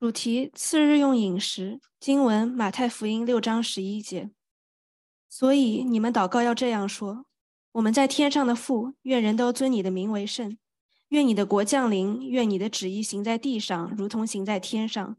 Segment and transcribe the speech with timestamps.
[0.00, 1.80] 主题：次日用饮食。
[1.98, 4.30] 经文：马太福音六章十一节。
[5.28, 7.24] 所以你们祷告要这样说：
[7.72, 10.56] 我们在天上的父，愿人都尊你的名为圣。
[11.08, 15.16] 愿你的国降临，愿你的旨意行在地上，如同行在天上。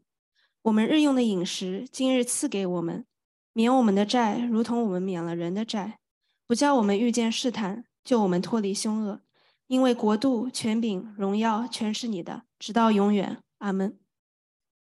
[0.62, 3.04] 我们日用的饮食，今日赐给我们，
[3.52, 5.98] 免我们的债，如同我们免了人的债，
[6.46, 9.20] 不叫我们遇见试探，救我们脱离凶恶。
[9.66, 13.42] 因为国度、权柄、荣耀，全是你的，直到永远。
[13.58, 13.98] 阿门。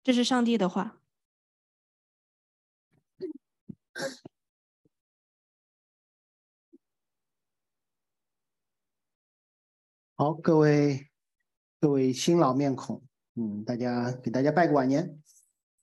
[0.02, 1.00] 这是上帝的话。
[10.16, 11.08] 好，各位
[11.80, 13.02] 各位新老面孔，
[13.34, 15.18] 嗯，大家给大家拜个晚年。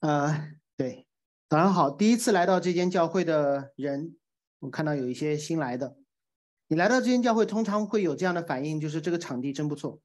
[0.00, 1.06] 啊，对，
[1.48, 1.90] 早上好。
[1.90, 4.16] 第一次来到这间教会的人，
[4.60, 5.96] 我看到有一些新来的。
[6.68, 10.00] 你来到这间教会，通常会有这样的反应，就是这个场地真不错。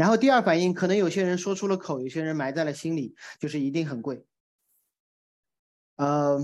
[0.00, 4.24] 然后第二反应，可能有些人说出了口，有些人埋在了心里，就是一定很贵。
[5.96, 6.40] 呃，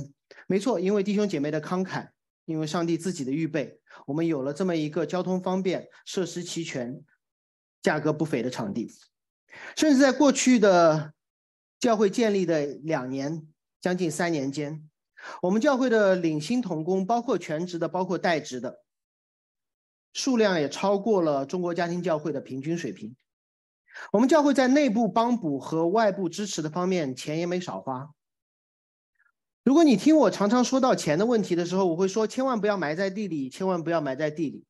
[0.47, 2.11] 没错，因为弟兄姐妹的慷慨。
[2.45, 7.03] 因为上帝自己的预备，我们有了这么一个交通方便、设施齐全、
[7.83, 8.93] 价格不菲的场地。
[9.75, 11.15] 甚至在过去的
[11.81, 13.49] 教会建立的两年、
[13.81, 14.87] 将近三年间，
[15.41, 18.83] 我们教会的领薪童工，包括全职的、包括代职的，
[20.13, 23.17] 数量也超过了中国家庭教会的平均水平。
[24.13, 28.11] 我们教会在内部帮补和外部支持的方面，钱也没少花。
[29.65, 34.65] 如果你听我常常说到钱的问题的时候，我会说千万不要埋在地里，千万不要埋在地里。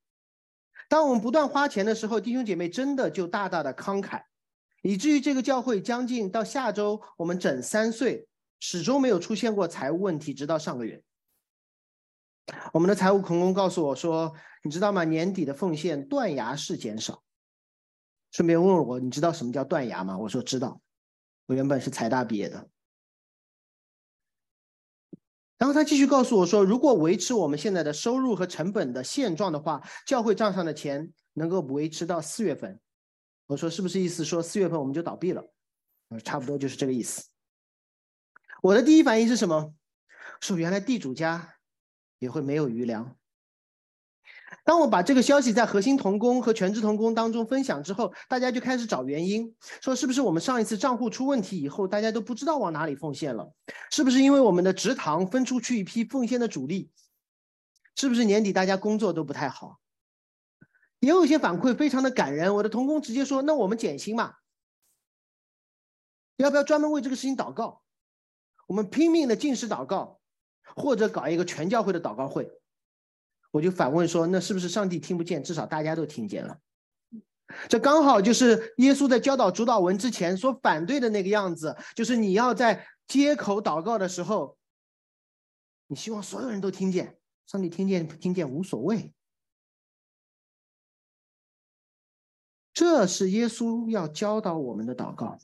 [0.88, 4.22] 当我们不断花钱的时候，弟兄姐妹真的就大大的慷慨，
[4.82, 8.26] 以至于这个教会将近到下周我们整三岁，
[8.60, 11.02] 始终没有出现过财务问题，直到上个月。
[12.72, 15.02] 我们的财务孔工告诉我说：“你知道吗？
[15.02, 17.22] 年底的奉献断崖式减少。”
[18.36, 20.78] 顺便问我：“你知道什么叫断崖吗？”我说：“知道。”
[21.48, 22.68] 我原本是财大毕业的。
[25.56, 32.78] 然后他继续告诉我说：“如果维持我们现在的收入和成本的现状的话，教会账上的钱能够维持到四月份。”
[33.48, 35.42] 我说：“是不是意思说四月份我们就倒闭了？”
[36.22, 37.26] 差不多就是这个意思。
[38.60, 39.72] 我的第一反应是什么？
[40.42, 41.54] 说原来地主家
[42.18, 43.16] 也会没有余粮。
[44.66, 53.52] 当我把这个消息在核心同工和全职同工当中分享之后，大家就开始找原因，说是不是我们上一次账户出问题以后，大家都不知道往哪里奉献了？
[53.92, 56.90] 是不是因为我们的职堂分出去一批奉献的主力？
[57.94, 59.78] 是不是年底大家工作都不太好？
[60.98, 64.34] 也有一些反馈非常的感人，我的同工直接说：“那我们减薪嘛？
[66.38, 67.82] 要不要专门为这个事情祷告？
[68.66, 70.18] 我们拼命的进食祷告，
[70.74, 72.50] 或者搞一个全教会的祷告会。”
[73.56, 75.42] 我就反问说：“那是不是上帝听不见？
[75.42, 76.58] 至少大家都听见了。
[77.70, 84.58] 这刚好就是耶稣在教导主导文之前所反对的那个样子，就是你要在街口祷告的时候，
[85.86, 89.14] 你希望所有人都听见，上帝听见不听见无所谓。
[92.74, 95.38] 这是耶稣要教导我们的祷告。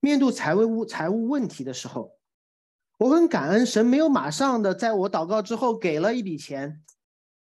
[0.00, 2.14] 面对财务财务问题的时候。”
[3.00, 6.82] 我很感恩神没有马上的在我祷告之后给了一笔钱，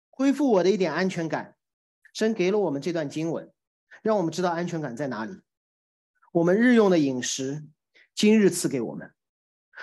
[0.09, 1.57] 恢复我的一点安全感。
[2.13, 3.51] 神给了我们这段经文，
[4.01, 5.41] 让我们知道安全感在哪里。
[6.31, 7.65] 我们日用的饮食，
[8.15, 9.11] 今日赐给我们。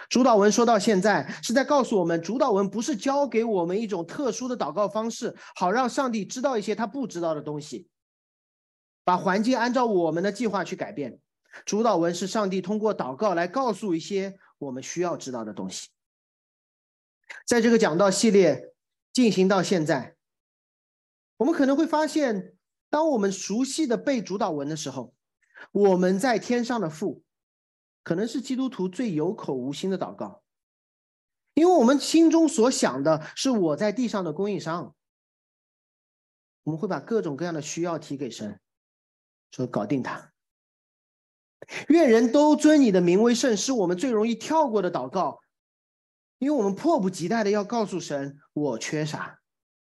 [0.09, 7.91] 主导文说到现在是在告诉我们，主导文不是教给我们一种特殊的祷告方式，好让上帝知道一些他不知道的东西，
[9.05, 11.21] 把环境按照我们的计划去改变。
[11.67, 14.39] 主导文是上帝通过祷告来告诉一些。
[14.59, 15.89] 我们需要知道的东西，
[17.47, 18.75] 在这个讲道系列
[19.13, 20.17] 进行到现在，
[21.37, 22.57] 我们可能会发现，
[22.91, 25.15] 当我们熟悉的背主导文的时候，
[25.73, 27.23] 我们在天上的父，
[28.03, 30.43] 可能是基督徒最有口无心的祷告，
[31.55, 34.95] 因为我们心中所想的是我在地上的供应商，
[36.65, 38.61] 我们会把各种各样的需要提给神，
[39.51, 40.33] 说搞定他。
[41.89, 45.39] 愿人都尊你的名为圣，是我们最容易跳过的祷告，
[46.39, 49.39] 因为我们迫不及待的要告诉神我缺啥，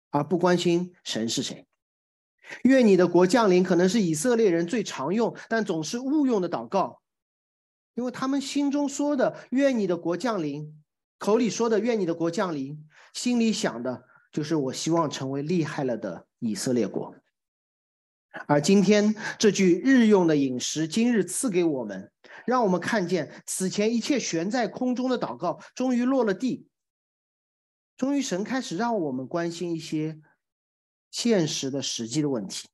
[0.09, 1.68] 而不关心神是谁。
[2.63, 7.01] 愿你的国降临，可能是以色列人最常用但总是误用的祷告，
[7.94, 10.81] 因为他们心中说的愿你的国降临，
[11.18, 17.13] 口里说的愿你的国降临，心里想的就是我希望成为厉害了的以色列国。
[18.45, 22.12] 而今天这句日用的饮食，今日赐给我们，
[22.45, 26.68] 让我们看见此前一切悬在空中的祷告，终于落了地。
[27.98, 30.19] 终于，神开始让我们关心一些
[31.10, 32.68] 现实的、实际的问题。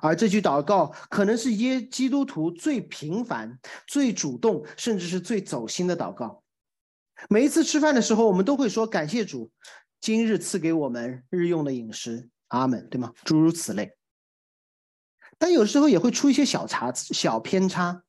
[0.00, 6.42] 而这句祷告可能是耶基督徒最频繁、最主动，甚至是最走心的祷告。
[7.28, 9.50] 每一次吃饭的时候，我们都会说感谢主，
[10.00, 13.12] 今日赐给我们日用的饮食，阿门，对吗？
[13.24, 13.92] 诸如此类。
[15.38, 18.02] 但有时候也会出一些小差、小偏差，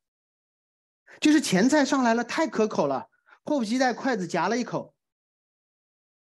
[1.20, 3.10] 就是前菜上来了太可口了，
[3.44, 4.94] 迫不及待筷子夹了一口。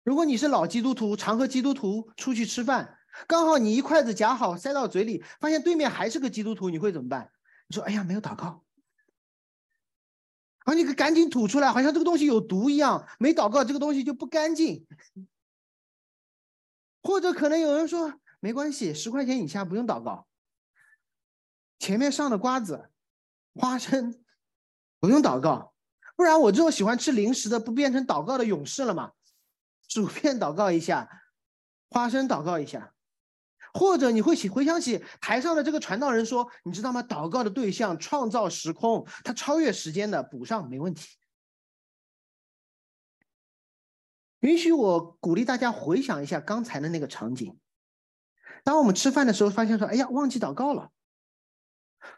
[0.04, 2.98] 如果你是老基督徒，常和基督徒出去吃饭，
[3.28, 7.32] 刚好你一筷子夹好塞到嘴里，发现对面还是个基督徒，你会怎么办？
[7.68, 8.64] 你说：“哎呀，没有祷告。”
[10.66, 13.08] 啊你赶紧吐出来，好像这个东西有毒一样。
[13.20, 14.88] 没祷告，这个东西就不干净。
[17.04, 20.28] 或者可能有人说：“没关系，十块钱以下不用祷告。”
[21.80, 22.90] 前面上的瓜子、
[23.56, 24.24] 花生
[25.00, 25.74] 不用祷告，
[26.16, 29.14] 不然我这种喜欢吃零食的不变成祷告的勇士了吗？
[29.88, 31.10] 薯片祷告一下，
[31.90, 32.94] 花生祷告一下，
[33.74, 37.02] 或者你会回想起台上的这个传道人说：“你知道吗？
[37.02, 41.18] 祷告的对象创造时空，他超越时间的，补上没问题。”
[44.42, 47.58] 允许我鼓励大家回想一下刚才的那个场景：
[48.64, 50.92] 当我们吃饭的时候，发现说：“哎呀，忘记祷告了。”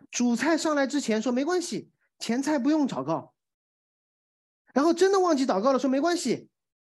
[0.09, 3.33] 主菜上来之前说没关系，前菜不用祷告。
[4.73, 6.49] 然后真的忘记祷告了，说没关系，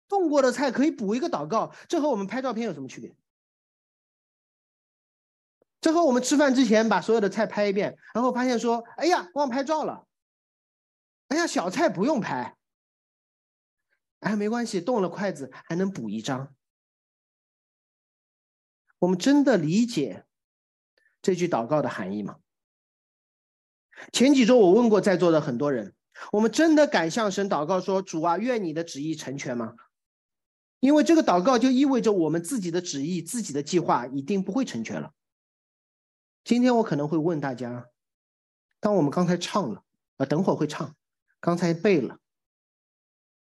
[0.08, 1.74] 动过的菜可以补一个祷告。
[1.88, 3.16] 这和我们拍照片有什么区别？
[5.80, 10.06] 这和我们吃饭之前把所有的菜拍一遍，然后发现说，哎呀，忘拍照了。
[11.30, 12.58] 哎呀，小菜不用拍。
[14.20, 16.54] 哎，没关系，动了筷子还能补一张。
[19.00, 20.26] 我们真的理解
[21.22, 22.41] 这句祷告的含义吗？
[24.12, 25.94] 前几周我问过在座的很多人，
[26.32, 29.76] 我们真的敢向神祷告说：“主啊，愿你的旨意成全吗？”
[30.82, 35.14] 因为这个祷告就意味着我们自己的旨意、自己的计划一定不会成全了。
[36.44, 37.86] 今天我可能会问大家：
[38.80, 39.84] 当我们刚才唱了，
[40.18, 40.96] 啊，等会儿会唱，
[41.40, 42.18] 刚才背了，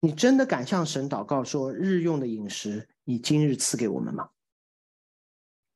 [0.01, 4.31] 你真的敢向神祷告说：“日用的饮食，你今日赐给我们吗？”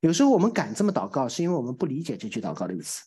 [0.02, 3.06] 有时候我们敢这么祷告，是因为我们不理解这句祷告的意思。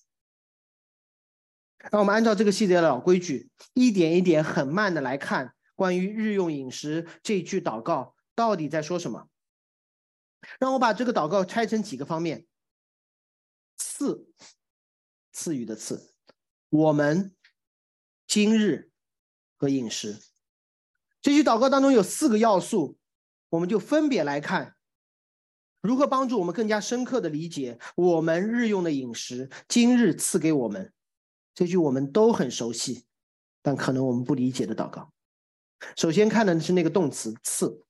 [1.90, 9.28] 那我们按照这个系列的老规矩，一点一点、很慢的来看关于日用饮食这句祷告到底在说什么。
[10.58, 12.46] 让我把这个祷告拆成几个方面：
[13.76, 14.26] 赐，
[15.32, 16.12] 赐予的赐，
[16.68, 17.34] 我们
[18.26, 18.90] 今日
[19.56, 20.18] 和饮食。
[21.22, 22.98] 这句祷告当中有四个要素，
[23.50, 24.76] 我们就分别来看，
[25.82, 30.92] 如何帮助我们更加深刻的理解我们日用的饮食，今日赐给我们。
[31.60, 33.04] 这句我们都很熟悉，
[33.60, 35.12] 但可能我们不理解的祷告。
[35.94, 37.84] 首先看的是那个动词“赐”。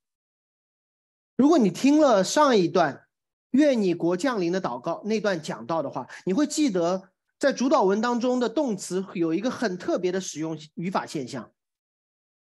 [1.38, 3.06] 如果你听了上一段
[3.52, 11.52] “愿你国降临”的祷告那段讲到的话，你会记得在主导文当中的动词有一个很特别的使用语法现象。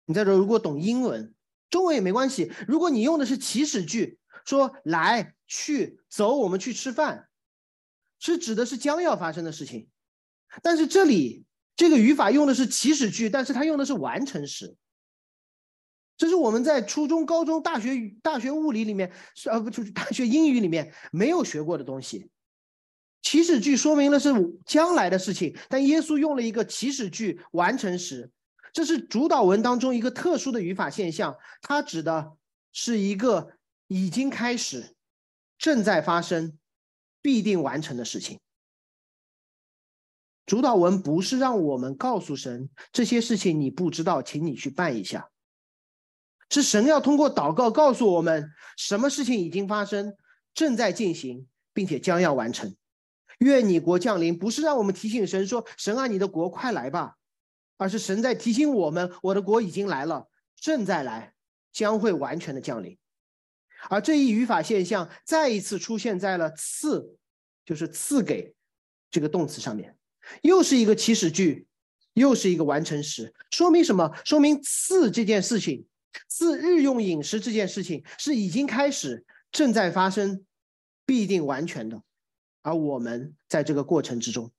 [0.05, 1.35] 你在这如果懂英文，
[1.69, 2.49] 中文也没关系。
[2.65, 7.27] 如果你用的是祈使句，说“来、去、走，我们去吃饭”，
[8.19, 9.89] 是指的是将要发生的事情。
[10.61, 14.75] 但是这里这个语法用的是祈使句，但是它用的是完成时。
[16.17, 19.09] 这是我们在初中、高中、大学、大学物理里面，
[19.45, 22.29] 呃，不就是大学英语里面没有学过的东西。
[23.21, 24.33] 祈使句说明了是
[24.65, 28.29] 将来的事情，但耶稣用了一个祈使句完成时，
[28.73, 32.33] 这是主导文当中一个特殊的语法现象，它指的
[32.73, 33.53] 是一个
[33.87, 34.95] 已经开始、
[35.57, 36.57] 正在发生、
[37.21, 38.39] 必定完成的事情。
[40.49, 45.29] 主导文不是让我们告诉神这些事情你不知道，请你去办一下。
[46.49, 50.15] 是神要通过祷告告诉我们什么事情已经发生，
[50.55, 52.75] 正在进行，并且将要完成。
[53.41, 57.17] 愿你国降临，不是让我们提醒神说神啊，你的国快来吧，
[57.77, 61.35] 而是神在提醒我们，我的国已经来了，正在来，
[61.71, 62.97] 将会完全的降临。
[63.87, 67.19] 而这一语法现象再一次出现在了赐，
[67.63, 68.55] 就是赐给
[69.11, 69.95] 这个动词上面。
[70.41, 71.67] 又是一个祈使句，
[72.13, 74.11] 又是一个完成时，说明什么？
[74.25, 75.85] 说明赐这件事情，
[76.27, 80.45] 赐日用饮食这件事情是已经开始，正在发生，
[81.05, 82.01] 必定完全的。
[82.61, 84.51] 而我们在这个过程之中，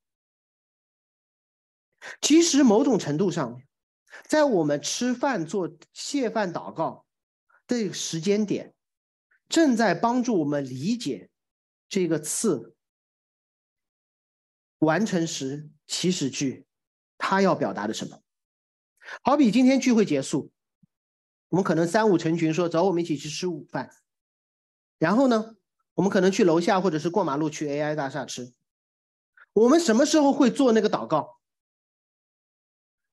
[2.20, 3.60] 其实某种程度上，
[4.26, 7.04] 在我们吃饭做谢饭祷告
[7.66, 8.74] 的时间点，
[9.48, 11.28] 正在帮助我们理解
[11.88, 12.74] 这个赐。
[14.80, 16.66] 完成时祈使句，
[17.16, 18.20] 他要表达的什么？
[19.22, 20.52] 好比今天聚会结束，
[21.48, 23.90] 我们可能三五成群说走，我们一起去吃午饭。
[24.98, 25.56] 然后呢，
[25.94, 28.52] 我们可能去楼下或者是过马路去 AI 大厦吃。
[29.52, 31.40] 我们什么时候会做那个祷告？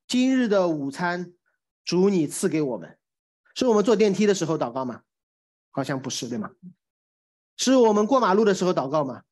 [0.06, 1.34] 今日的午餐，
[1.84, 2.98] 主你赐给我们，
[3.54, 5.02] 是我们坐电梯的时候祷告吗？
[5.70, 6.50] 好像不是，对吗？
[7.56, 9.22] 是我们过马路的时候祷告吗？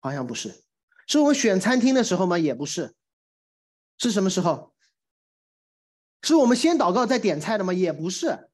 [0.00, 0.62] 好像不是。
[1.06, 2.38] 是我们选餐厅的时候吗？
[2.38, 2.94] 也不是。
[3.98, 4.72] 是什么时候？
[6.22, 7.72] 是我们先祷告再点菜的吗？
[7.72, 8.48] 也不是。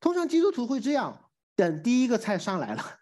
[0.00, 2.98] 通常基督徒会这样：等第一个菜上来了，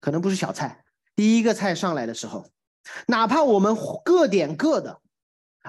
[0.00, 0.84] 可能不是小菜，
[1.14, 2.50] 第一个菜上来的时候，
[3.06, 5.00] 哪怕我们各点各的。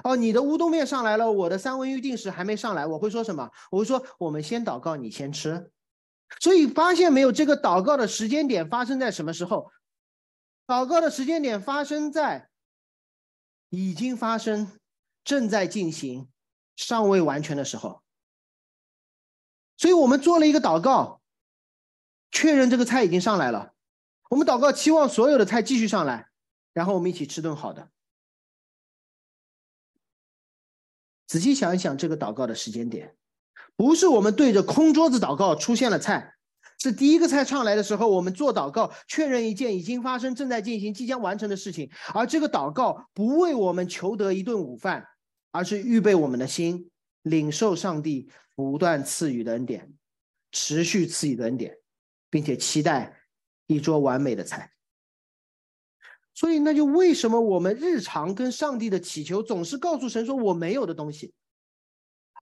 [0.04, 3.50] 哦，你的乌冬面上来了，我的三文鱼定时还没上来，我会说什么？
[3.70, 5.70] 我会说我们先祷告，你先吃。
[6.40, 9.70] 所以发现没有，这个祷告的时间点发生在什么时候？
[10.66, 12.48] 祷告的时间点发生在
[13.68, 14.78] 已经发生、
[15.22, 16.28] 正在进行、
[16.74, 18.02] 尚未完全的时候。
[19.76, 21.20] 所以我们做了一个祷告，
[22.30, 23.74] 确认这个菜已经上来了。
[24.30, 26.28] 我们祷告，期望所有的菜继续上来，
[26.72, 27.90] 然后我们一起吃顿好的。
[31.26, 33.16] 仔细想一想，这个祷告的时间点，
[33.76, 36.35] 不是我们对着空桌子祷告出现了菜，
[36.78, 41.90] 是第一个菜上来的时候，我们做祷告，确认一件已经发生、正在进行、即将完成的事情。
[42.12, 45.06] 而这个祷告不为我们求得一顿午饭，
[45.52, 46.90] 而是预备我们的心，
[47.22, 49.90] 领受上帝不断赐予的恩典，
[50.52, 51.78] 持续赐予的恩典，
[52.28, 53.16] 并且期待
[53.66, 54.70] 一桌完美的菜。
[56.34, 61.32] 所以，那就为什么我们日常跟上帝的祈求总是告诉神说我没有的东西，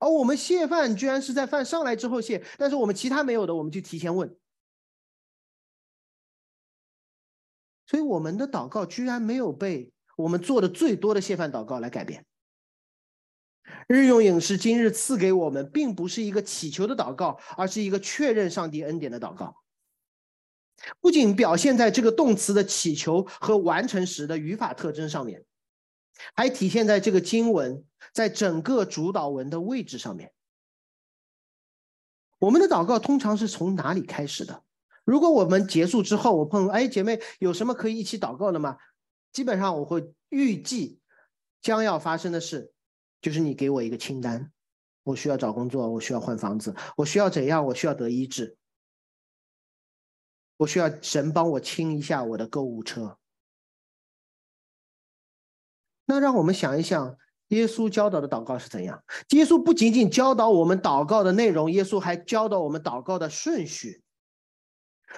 [0.05, 4.37] 而我们谢饭居然是在饭上来之后谢，但是我们其他没有的，我们就提前问。
[7.87, 12.23] 所以，我们的祷告居然没有被我们做的最多的谢饭祷告来改变。
[13.87, 19.55] 日用饮食今日赐给我们，并不是一个祈求的祷告，而是一个确认上帝恩典的祷告。
[21.01, 25.43] 不仅表现在这个动词的祈求和完成时的语法特征上面，
[26.33, 30.33] 还体现在这个经文在整个主导文的位置上面。
[32.39, 34.63] 我们的祷告通常是从哪里开始的？
[35.03, 38.77] 如果我们结束之后，我碰哎姐妹有什么可以一起祷告的吗？
[39.31, 40.99] 基本上我会预计
[41.61, 42.73] 将要发生的事，
[43.21, 44.51] 就是你给我一个清单，
[45.03, 48.57] 我需要找工作，我需要换房子，我需要怎样，我需要得医治。
[50.57, 53.17] 我需要神帮我清一下我的购物车。
[56.05, 57.17] 那让我们想一想，
[57.49, 59.03] 耶稣教导的祷告是怎样？
[59.29, 64.01] 耶稣不仅仅教导我们祷告的内容，耶稣还教导我们祷告的顺序。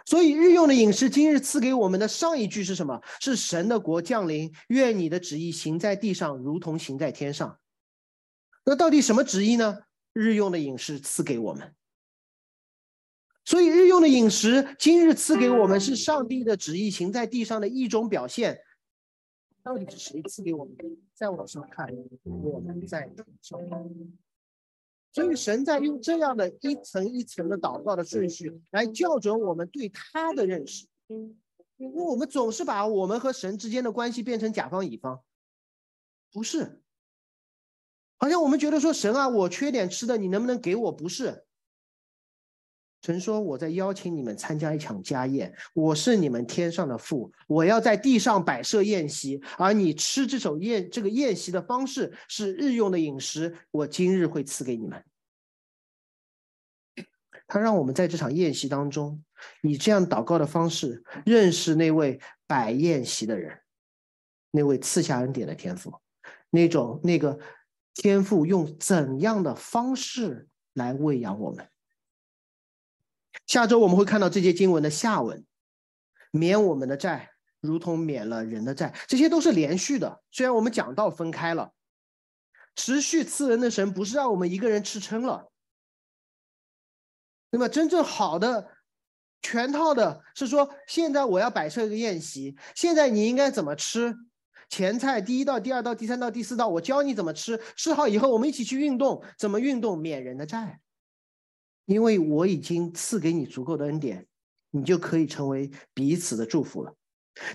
[0.06, 3.01] 所以，日用的饮食今日赐给我们的上一句是什么？
[3.20, 7.58] 是神的国降临，愿你的旨意行在地上，如同行在天上。
[8.63, 9.79] 那到底什么旨意呢？
[10.13, 11.74] 日用的饮食赐给我们。
[13.46, 18.60] 所以，日用的饮食，今日赐给我们是上帝的旨意行在地上的一种表现。
[19.68, 20.78] 到底是谁赐给我们？
[20.78, 20.86] 的？
[21.14, 21.94] 再往上看，
[22.24, 23.60] 我们在上。
[25.12, 30.88] 所以，神在用这样的一层一层的祷告的顺序来校准我们对他的认识。
[31.10, 35.22] 因为我们总是把我们和神之间的关系变成甲方乙方，
[36.32, 36.82] 不是？
[38.16, 40.92] 好像我们觉得说，神啊，我缺点吃的，你能不能给我？
[40.94, 41.46] 不是。
[43.04, 55.01] 神说：“我在邀请你们参加一场家宴，我是你们天上的父，我要在地上摆设宴席，而你吃这首宴这个宴席的方式是日用的饮食，我今日会赐给你们。
[57.48, 59.24] ”他让我们在这场宴席当中，
[59.62, 63.58] 以这样祷告的方式认识那位摆宴席的人，
[64.51, 65.94] 那位赐下恩典的天赋，
[66.50, 67.39] 那种那个
[67.94, 71.66] 天赋用怎样的方式来喂养我们。
[73.48, 75.46] 下周我们会看到这节经文的下文，
[76.32, 80.22] 免我们的债，如同免了人的债，这些都是连续的。
[80.32, 81.72] 虽然我们讲到分开了，
[82.75, 85.50] 持续赐人的神不是让我们一个人吃撑了。
[87.50, 88.70] 那么真正好的
[89.42, 94.13] 全套的是说，现在我要摆设一个宴席，现在你应该怎么吃？
[94.70, 97.58] 前菜第一道、第二道、第三道、第四道，我教你怎么吃。
[97.77, 99.98] 吃好以后，我们一起去运动，怎么运动？
[99.98, 100.82] 免人的债。
[101.88, 104.27] 因为我已经赐给你足够的恩典，
[104.72, 106.94] 你就可以成为彼此的祝福了。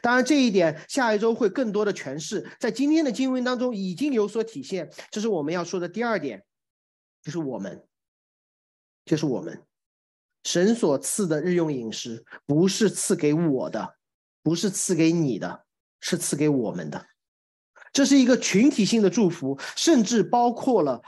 [0.01, 4.91] 当然，这一点下一周会更多的诠释，在今天的经文当中已经有所体现。
[5.11, 6.43] 这是我们要说的第二点，
[7.23, 7.85] 就是我们，
[9.05, 9.63] 就是我们，
[10.45, 13.97] 神所赐的日用饮食不是赐给我的，
[14.43, 15.67] 不是赐给你的，
[16.01, 17.07] 是赐给我们的。
[17.93, 21.03] 这是一个群体性的祝福，甚至包括了。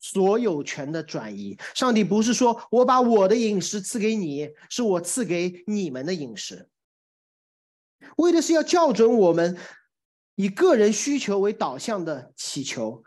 [0.00, 6.68] 所有权的转移，上帝不是说我把我的饮食赐给你，是我赐给你们的饮食，
[8.16, 9.58] 为的是要校准我们
[10.34, 13.04] 以个人需求为导向的祈求，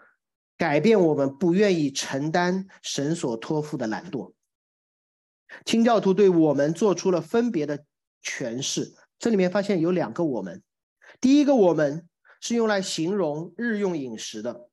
[0.55, 4.33] 改变我们不愿意承担神所托付的懒惰。
[5.65, 7.85] 清教徒对我们做出了分别的
[8.23, 10.61] 诠释，这里面发现有两个我们，
[11.19, 12.07] 第一个我们
[12.39, 14.69] 是用来形容日用饮食的，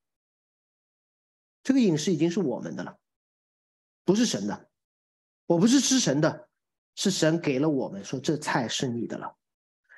[1.70, 2.98] 这个饮食已经是我们的了，
[4.04, 4.68] 不是神的，
[5.46, 6.48] 我不是吃神的，
[6.96, 9.36] 是神给了我们说这菜是你的了。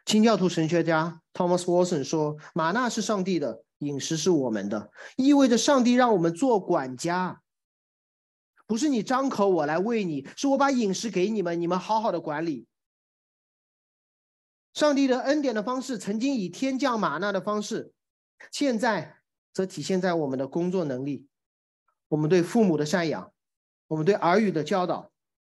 [0.04, 7.40] 清教徒神学家 Thomas Watson 说：“玛纳是上帝的，饮食是我们的，意味着上帝让我们做管家。”
[8.68, 12.66] 不是你张口我来喂你，是我把饮食给你们，你们好好的管理。
[14.74, 17.94] 上帝的恩典的方式，曾经以天降玛纳的方式，
[18.50, 19.16] 现在
[19.54, 21.26] 则体现在我们的工作能力，
[22.12, 23.32] 我们对父母的赡养，
[23.88, 25.10] 我们对儿女的教导，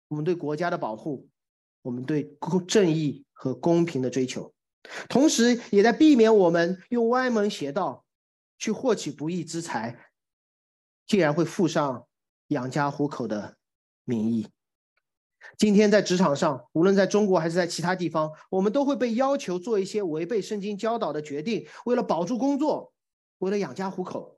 [0.10, 1.28] 我们对国家的保护，
[1.82, 4.54] 我们对公正义和公平的追求，
[5.10, 8.06] 同时也在避免我们用歪门邪道
[8.60, 9.98] 去获取不义之财，
[11.08, 12.06] 竟然会附上。
[12.50, 13.56] 养家糊口的
[14.04, 14.46] 名义，
[15.58, 22.92] 今天在职场上，无论在中国还是在其他地方，我们都会被要求做一些违背圣经教导的决定，为了保住工作，
[23.38, 24.38] 为了养家糊口。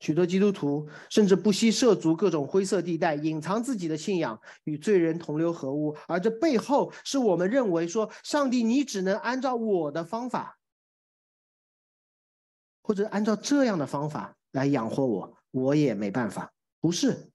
[0.00, 5.96] 许多基督徒甚至不惜涉足各种灰色地带，隐藏自己的信仰，与罪人同流合污。
[6.06, 10.58] 而这背后，是我们认为说，上帝，你只能按照我的方法，
[12.80, 16.52] 或者按照这样的方法来养活我，我也没办法。
[16.80, 17.32] 不是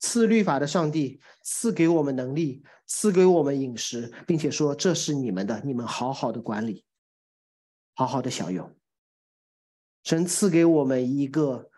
[0.00, 6.82] 赐律法的上帝赐给我们能力，赐给我们饮食，并且说这是你们的，你们好好的管理，
[7.92, 8.74] 好好的享用。
[10.02, 11.70] 神赐给我们一个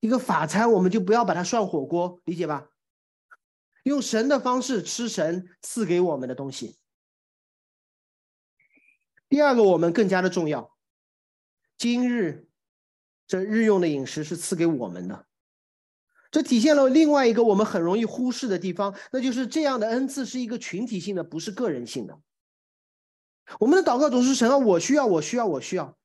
[0.00, 2.68] 一个法餐，我们就不要把它涮火锅，理解吧？
[3.82, 6.76] 用神的方式吃神赐给我们的东西。
[9.28, 10.76] 第二个，我们更加的重要。
[11.78, 12.48] 今日
[13.26, 15.26] 这日用的饮食是赐给我们的。
[16.30, 22.20] 这体现了另外一个我们很容易忽视的地方，那就是这样的恩赐是一个群体性的，不是个人性的。
[23.60, 25.96] 我们的祷告总是神啊，我需要，我需要，我需要。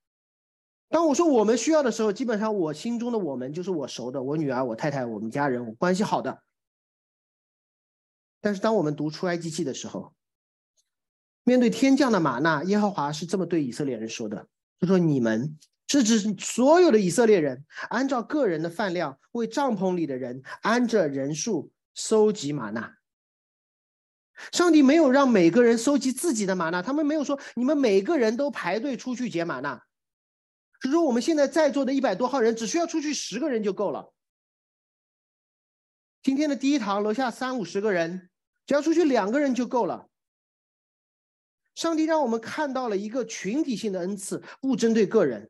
[0.92, 6.44] 当我说我们需要的时候，基本上我心中的我们就是我熟的，我女儿、我太太、我们家人，我关系好的。
[8.42, 10.14] 但是当我们读出埃及记的时候，
[11.44, 14.48] 面对天降的玛纳，耶和华是这么对以色列人说的
[14.80, 22.96] ：“他说你们。”是指所有的以色列人按照个人的饭量为帐篷里的人按着人数收集玛纳。
[24.54, 29.84] 上帝没有让每个人收集自己的玛纳，他们没有说你们每个人都排队出去捡玛纳，
[30.82, 34.14] 是说我们现在在座的一百多号人只需要出去十个人就够了。
[36.24, 38.30] 今天的第一堂楼下三五十个人，
[38.66, 40.08] 只要出去两个人就够了。
[41.74, 45.50] 上帝让我们看到了一个群体性的恩赐，不针对个人。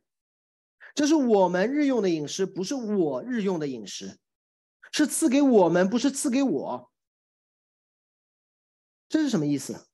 [0.94, 4.20] 这是我们日用的饮食，不是我日用的饮食，
[4.92, 6.92] 是赐给我们，不是赐给我。
[9.08, 9.88] 这是什么意思？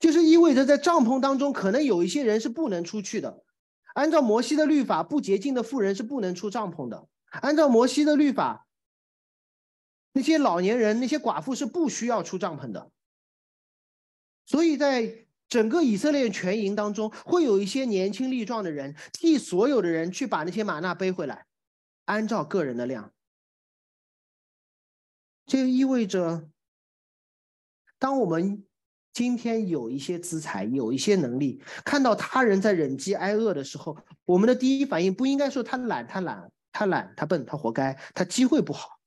[0.00, 3.44] 就是意味着在帐篷当中，可能有一些人是不能出去的。
[3.94, 7.08] 按照摩西的律法，不洁净的妇人是不能出帐篷的。
[7.30, 8.66] 按照摩西的律法，
[10.12, 12.90] 那些老年人、那些寡妇是不需要出帐篷的。
[14.46, 15.26] 所以在。
[15.48, 21.44] 整个以色列全营当中，会有一些年轻力壮的人替所有的人去把那些玛纳背回来，
[22.06, 23.12] 按照个人的量。
[25.44, 26.48] 这意味着，
[27.98, 28.64] 当我们
[29.12, 38.98] 今天有一些资财、有一些能力，看到他人在忍饥挨饿的时候，我们的第一反应不应该说他懒、他懒、他懒、他笨、他活该、他机会不好，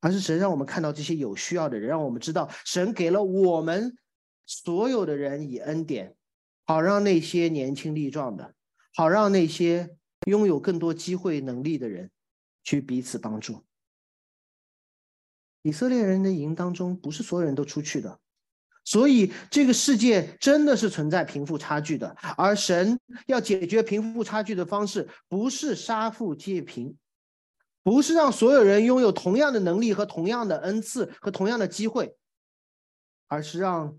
[0.00, 3.96] 而是神让我们看到这些有需要的人，让我们知道神给了我们。
[4.48, 6.14] 所有的人以恩典，
[6.66, 8.54] 好让那些年轻力壮的，
[8.94, 9.96] 好让那些
[10.28, 12.08] 拥有更多机会能力的人，
[12.62, 13.64] 去彼此帮助。
[15.66, 18.20] 以色列人的营当中，不是所有人都出去的，
[18.84, 22.16] 所以这个世界真的是存在贫富差距的。
[22.36, 26.96] 而神要解决贫富差距的方式，不是杀富济贫，
[27.82, 32.16] 不是让所有人拥有同样的能力和同样的恩赐和同样的机会，
[33.26, 33.98] 而是让。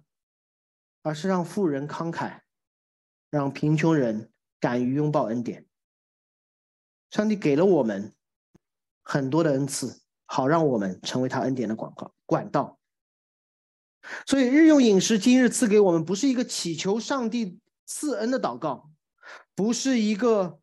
[1.03, 2.41] 而是让富人慷慨，
[3.30, 5.65] 让贫穷人敢于拥抱恩典。
[7.12, 8.13] 上帝给了我们
[9.03, 12.78] 很多的恩赐，好让我们成为他恩典的广告管道。
[14.28, 18.90] 所以，日用饮食今日赐给我们，不是一个祈求上帝赐恩的祷告，
[19.56, 20.60] 不是一个，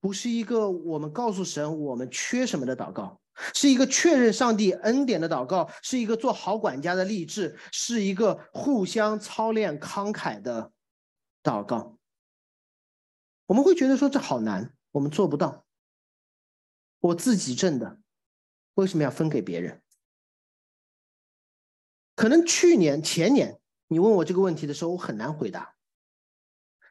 [0.00, 3.20] 不是一个我们告诉神我们缺什么的祷告。
[3.54, 10.72] 是一个确认上帝恩典的祷告，是一个做好管家的励志，是一个互相操练慷慨的
[11.42, 11.96] 祷告。
[13.46, 15.64] 我们会觉得说这好难，我们做不到。
[17.00, 17.98] 我自己挣的，
[18.74, 19.82] 为什么要分给别人？
[22.14, 23.58] 可能去年、前年
[23.88, 25.74] 你问我这个问题的时候，我很难回答。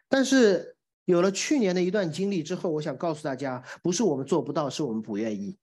[0.07, 5.57] 但是有了去年的一段经历之后，我想告诉大家，不是我们做不到，是我们不愿意。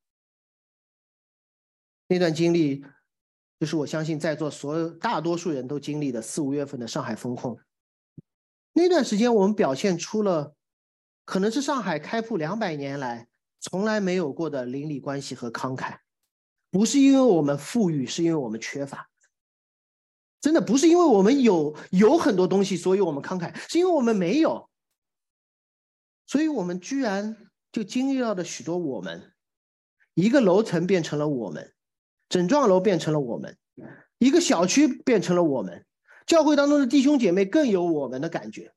[2.07, 2.85] 那段经历，
[3.59, 7.59] 就是我相信在座所有大多数人都经历的四五月份的上海封控。
[8.73, 10.55] 那段时间，我们表现出了
[11.25, 13.27] 可能是上海开埠两百年来
[13.69, 15.99] 从来没有过的邻里关系和慷慨。
[16.71, 19.11] 不是因为我们富裕，是因为我们缺乏。
[20.41, 24.71] 真的不是因为我们有有很多东西，所以我们慷慨，是因为我们没有，
[26.27, 27.37] 所以我们居然
[27.73, 29.33] 就经历到了许多我们，
[30.15, 31.75] 一个楼层变成了我们，
[32.29, 33.57] 整幢楼变成了我们，
[34.19, 35.85] 一个小区变成了我们，
[36.25, 38.73] 教会当中的弟兄姐妹更有我们的感觉。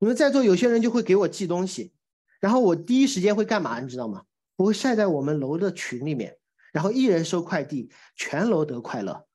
[0.00, 1.92] 你们在座有些人就会给我寄东西，
[2.40, 3.80] 然后我第一时间会干嘛？
[3.80, 4.24] 你知道吗？
[4.56, 6.38] 我会晒在我们楼的群里面，
[6.72, 9.26] 然后一人收快递，全楼得快乐。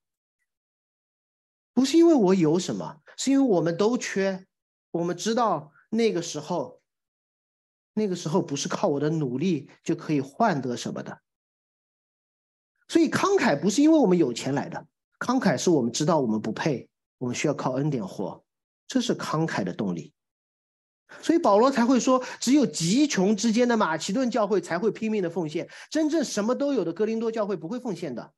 [1.73, 4.45] 不是因为我有什么，是因为我们都缺。
[4.91, 6.81] 我们知道那个时候，
[7.93, 11.21] 那个时候不是靠我的努力就可以换得什么的。
[12.87, 14.85] 所以慷慨不是因为我们有钱来的，
[15.19, 18.43] 慷慨是我们知道我们不配，我们需要靠恩典活，
[18.87, 20.13] 这是慷慨的动力。
[21.21, 28.34] 所以保罗才会说，只有极穷之间的马其顿教会才会拼命的奉献，真正什么都有的哥林多教会不会奉献的。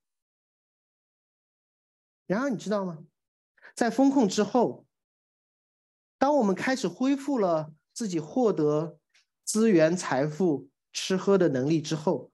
[2.25, 2.99] 然而你知道吗？
[3.75, 4.85] 在风控之后，
[6.17, 8.97] 当我们开始恢复了自己获得
[9.43, 12.31] 资源、财富、吃喝的能力之后，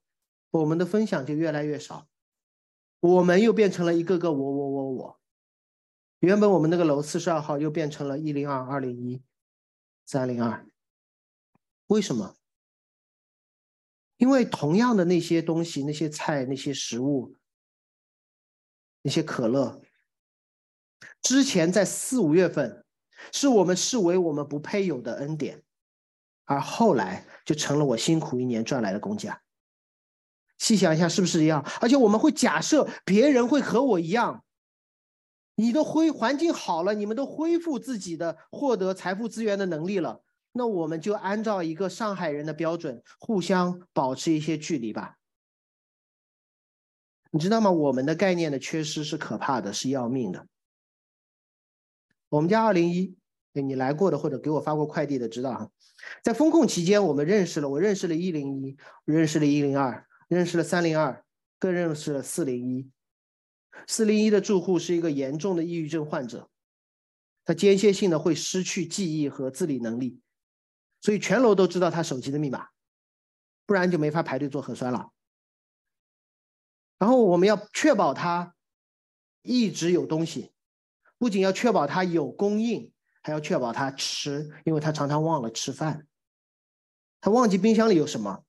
[0.52, 2.08] 我们的分享就越来越少，
[3.00, 5.20] 我们又变成了一个个我我我我。
[6.20, 9.22] 原本我们那个楼四十二号又变成了一零二二零一
[10.12, 10.66] 三零二，
[11.86, 12.36] 为什么？
[14.18, 17.38] 因为同样的那些东西、那些菜、那些食物、
[19.04, 19.80] 那些可乐。
[21.22, 22.84] 之前在四五月份，
[23.32, 25.62] 是我们视为我们不配有的恩典，
[26.46, 29.44] 而后来就成了我辛苦一年赚来的工价。
[30.58, 31.64] 细想一下，是不是一样？
[31.80, 34.44] 而且我们会假设别人会和我一样，
[35.60, 45.18] 你的恢环境好了，你们都恢复自己的获得财富资源的能力了，那我们就按照一个上海人的标准，互相保持一些距离吧。
[47.32, 47.70] 你知道吗？
[47.70, 50.48] 我们的概念的缺失是可怕的，是要命的。
[52.30, 53.18] 我们家二零一，
[53.52, 55.70] 你来过的或者给我发过快递的知道哈，
[56.24, 61.22] 在风控期间，我们认识了，我认识了一零一，认识了一零二，认识了三零二，
[61.60, 62.90] 更认识了四零一。
[63.88, 66.50] 四零一的住户是一个严重的抑郁症患者，
[67.46, 70.20] 他间歇性的会失去记忆和自理能力，
[71.02, 72.68] 所以全楼都知道他手机的密码，
[73.66, 75.12] 不然就没法排队做核酸了。
[76.98, 78.56] 然后我们要确保他
[79.42, 80.52] 一直有东西。
[81.18, 86.08] 不仅要确保他有供应，还要确保他吃，因为他常常忘了吃饭，
[87.20, 88.46] 他忘记冰箱里有什么，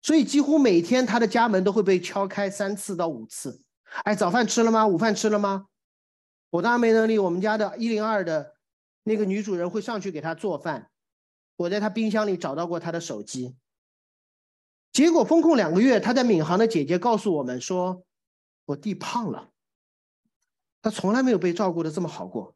[0.00, 3.60] 所以几乎每天他的家门都会被敲开三次到五次。
[4.04, 4.86] 哎，早饭吃了吗？
[4.86, 5.66] 午饭吃了吗？
[6.50, 8.56] 我当然没能力，我们家的一零二的
[9.02, 10.90] 那个女主人会上去给他做饭。
[11.56, 13.56] 我在他冰箱里找到过他的手机。
[14.92, 18.04] 结果封控两个月，他在闵行的姐姐告诉我们说，
[18.66, 19.50] 我弟胖了。
[20.80, 22.54] 他从来没有被照顾的这么好过，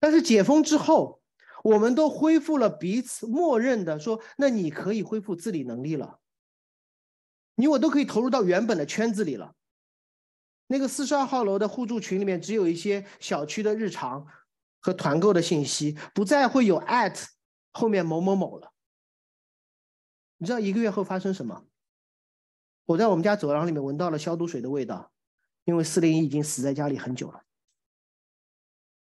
[0.00, 1.22] 但是解封之后，
[1.62, 6.18] 我们都恢复了彼此默认的说，那你可以恢复自理能力了，
[7.54, 9.54] 你我都可以投入到原本的圈子里了。
[10.66, 14.26] 那个四十二号楼的互助群里面，只有一些小区的日常
[14.80, 17.26] 和团购的信息，不再会有 at
[17.72, 18.72] 后面某某某了。
[20.38, 21.66] 你知道一个月后发生什么？
[22.86, 25.10] 我在我们家走廊里面闻到了消毒水的味道。
[25.64, 27.44] 因为四零一已经死在家里很久了，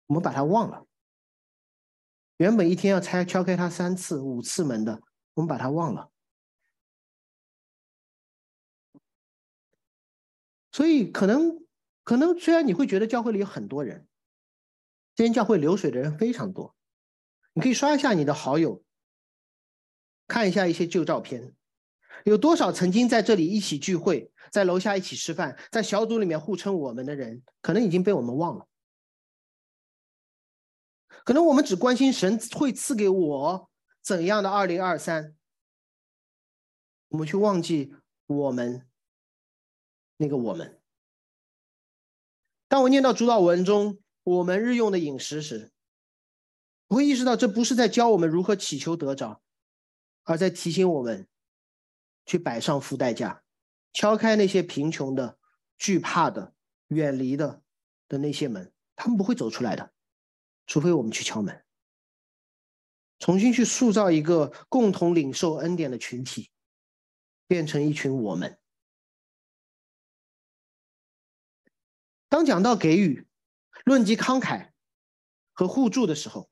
[0.06, 0.86] 我们把他忘了。
[2.38, 5.02] 原本一天要拆敲开他三次、五次门的，
[5.34, 6.12] 我们把他忘了。
[10.74, 11.66] 所以可能，
[12.04, 14.08] 可能虽然你会觉得教会里有很多人，
[15.16, 16.76] 今天教会流水的人非常多，
[17.54, 18.84] 你可以刷一下你的好友，
[20.28, 21.54] 看一下一些旧照片。
[22.26, 28.68] 有多少曾经在这里一起聚会，在楼下一起吃饭，在小组里面互称我们的人，可能已经被我们忘了。
[31.24, 33.70] 可能我们只关心神会赐给我
[34.02, 35.36] 怎样的二零二三，
[37.10, 37.94] 我们却忘记
[38.26, 38.88] 我们
[40.24, 40.80] 那个我们。
[42.70, 45.74] 当我念到主导文中我们日用的饮食时，
[46.88, 49.42] 我会意识到这不是在教我们如何祈求得着，
[50.24, 51.28] 而在提醒我们
[52.26, 53.44] 去摆上付代价，
[53.92, 55.38] 敲开那些贫穷的、
[55.78, 56.56] 惧怕的、
[56.88, 57.62] 远离的
[58.08, 59.92] 的那些门，他们不会走出来的，
[60.66, 61.66] 除非我们去敲门，
[63.20, 66.50] 重新去塑造一个共同领受恩典的群体，
[67.46, 68.58] 变成一群我们。
[72.34, 73.28] 当讲到给予、
[73.86, 74.72] 论及慷慨
[75.52, 76.50] 和互助的时候，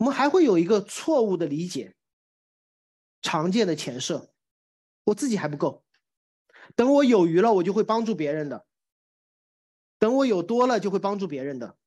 [0.00, 1.94] 我们还会有一个错误的理解，
[3.22, 4.32] 常见的前设，
[5.04, 5.84] 我自己还不够，
[6.74, 8.66] 等我有余了，我就会帮助别人的；
[10.00, 11.78] 等我有多了，就会帮助别人的。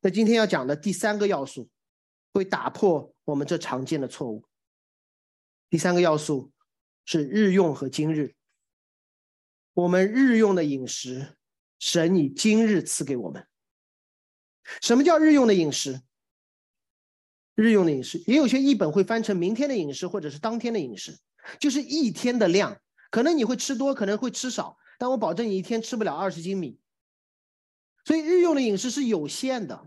[0.00, 1.68] 那今天要讲的第三个要素，
[2.32, 4.46] 会打破我们这常见的错误。
[5.68, 6.50] 第三个要素
[7.04, 8.34] 是日用和今日，
[9.74, 11.36] 我们日用的饮食，
[11.78, 13.46] 神以今日赐给我们。
[14.80, 16.02] 什么叫日用的饮食？
[17.54, 21.18] 日用的饮食，也有些译本会翻成明天的饮食，或者是当天的饮食，
[21.58, 22.80] 就是一天的量。
[23.10, 26.78] 可能你会吃多，可能会吃少，但我保证你一天吃不了二十斤米。
[28.04, 29.86] 所以日用的饮食是有限的，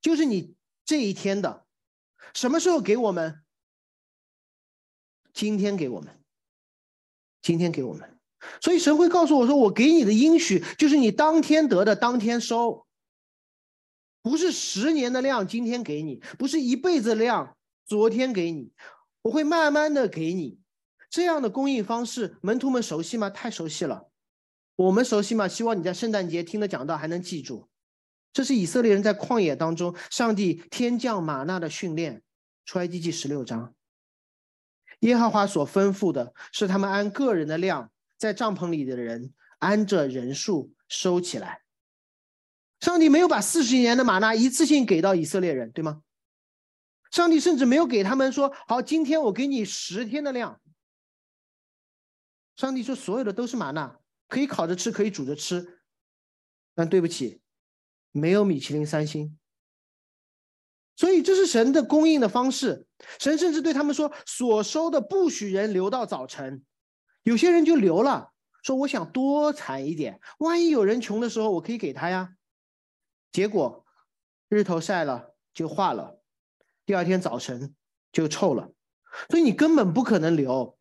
[0.00, 1.66] 就是你这一天的，
[2.34, 3.42] 什么时候给我们？
[5.32, 6.22] 今天给我们，
[7.40, 8.17] 今天给我们。
[8.60, 12.86] 所以神会告诉我说：“我给你的应许，就是你当天得的，当天收。”
[14.22, 18.72] 不是十年的量，今天给你；不是一辈子量，昨天给你。
[19.22, 20.58] 我会慢慢的给你。
[21.10, 23.30] 这样的供应方式，门徒们熟悉吗？
[23.30, 24.10] 太熟悉了。
[24.76, 25.48] 我们熟悉吗？
[25.48, 27.68] 希望你在圣诞节听的讲道还能记住。
[28.32, 32.22] 这是以色列人在旷野当中，上帝天降玛纳的训练。
[32.64, 33.74] 出埃及记十六章，
[34.98, 41.62] 耶和华所吩咐的是，他们按个人的量，在帐篷里的人按着人数收起来。
[42.80, 46.02] 上帝没有把四十年的玛纳一次性给到以色列人，对吗？
[47.10, 50.60] 上帝甚至没有给他们说：“好，今天我给你十天的量。”
[52.54, 55.80] 上帝说：“所有的都是玛纳，可以烤着吃，可以煮着吃。”
[56.74, 57.40] 但对不起，
[58.12, 59.38] 没有米其林三星。
[60.94, 62.86] 所以这是神的供应的方式。
[63.18, 66.64] 神甚至对他们说：“所收的不许人留到早晨。”
[67.28, 72.32] 有些人就留了，说：“我想多产一点，万一有人穷的时候，我可以给他呀。”
[73.30, 73.84] 结果，
[74.48, 76.22] 日头晒了就化了，
[76.86, 77.74] 第二天早晨
[78.12, 78.72] 就臭了，
[79.28, 80.78] 所以你根本不可能留。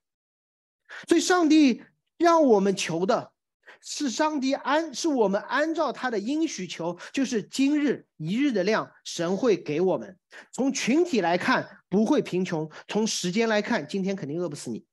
[1.09, 1.83] 所以上帝
[2.17, 3.33] 让我们求的
[3.81, 10.17] 是上帝按是我们按照他的应许求，就是今日一日的量，神会给我们。
[10.53, 14.85] 从群体来看不会贫穷，从时间来看今天肯定饿不死你。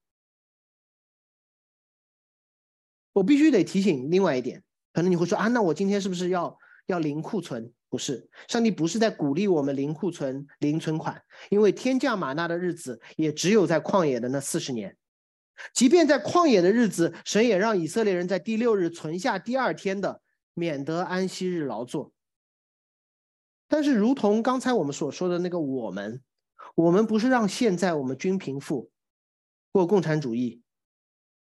[3.14, 6.58] 我必须得提醒另外一点，可能你会说啊，那我今天是不是要？
[6.86, 14.94] 要零库存，不是上帝不是在鼓励我们零库存、零存款，因为天降玛纳的日子也只有在旷野的那四十年，
[15.72, 20.20] 即便在旷野的日子，神也让以色列人在第六日存下第二天的，
[20.52, 22.12] 免得安息日劳作。
[23.66, 26.22] 但是，如同刚才我们所说的那个我们，
[26.74, 28.90] 我们不是让现在我们均贫富
[29.72, 30.60] 过共产主义，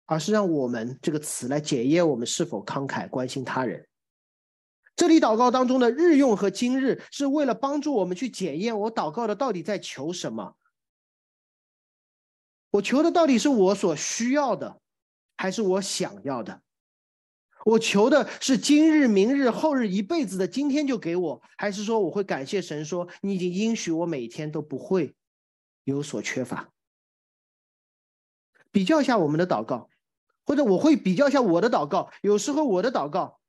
[0.06, 3.88] 而是让我们这个词来检验我们是否慷慨关心他人。
[4.96, 10.56] 这里祷告当中的日用和今日，是为了帮助我们去检验我祷告的到底在求什么。
[12.72, 14.80] 我求的到底是我所需要的，
[15.38, 16.62] 还是我想要的？
[17.66, 25.16] 我求的是今日、明日、后日、一辈子的今天就给我，还是说我会感谢神，说你已经应许我每天都不会
[25.84, 26.70] 有所缺乏？
[28.72, 29.90] 比较一下我们的祷告，
[30.46, 32.10] 或者我会比较一下我的祷告。
[32.22, 33.40] 有时候我的祷告。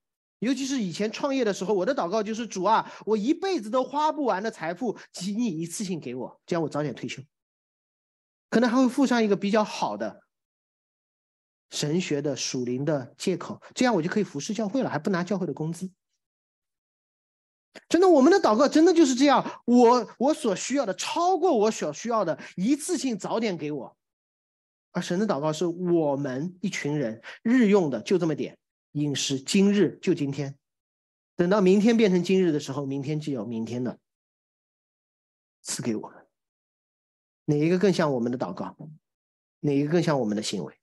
[0.41, 7.23] 尤其是以前创业的时候，我的祷告就是主啊，我一辈子都花不完的财富，请你一次性给我，这样我早点退休。
[8.51, 10.21] 可能还会附上一个比较好的
[11.71, 15.91] 神学的属灵的借口，这样我就可以服侍教会了，还不拿教会的工资。
[17.89, 23.97] 真的，我们的祷告真的就是这样，我我所需要的超过我所需要的，一次性早点给我。
[24.97, 28.57] 而神的祷告是我们一群人日用的，就这么点。
[28.93, 30.57] 饮食今日就今天，
[31.37, 33.99] 等到明天变成今日的时候，明天就有明天的
[35.61, 36.27] 赐给我们。
[37.45, 38.75] 哪一个更像我们的祷告？
[39.61, 40.75] 哪一个更像我们的行为？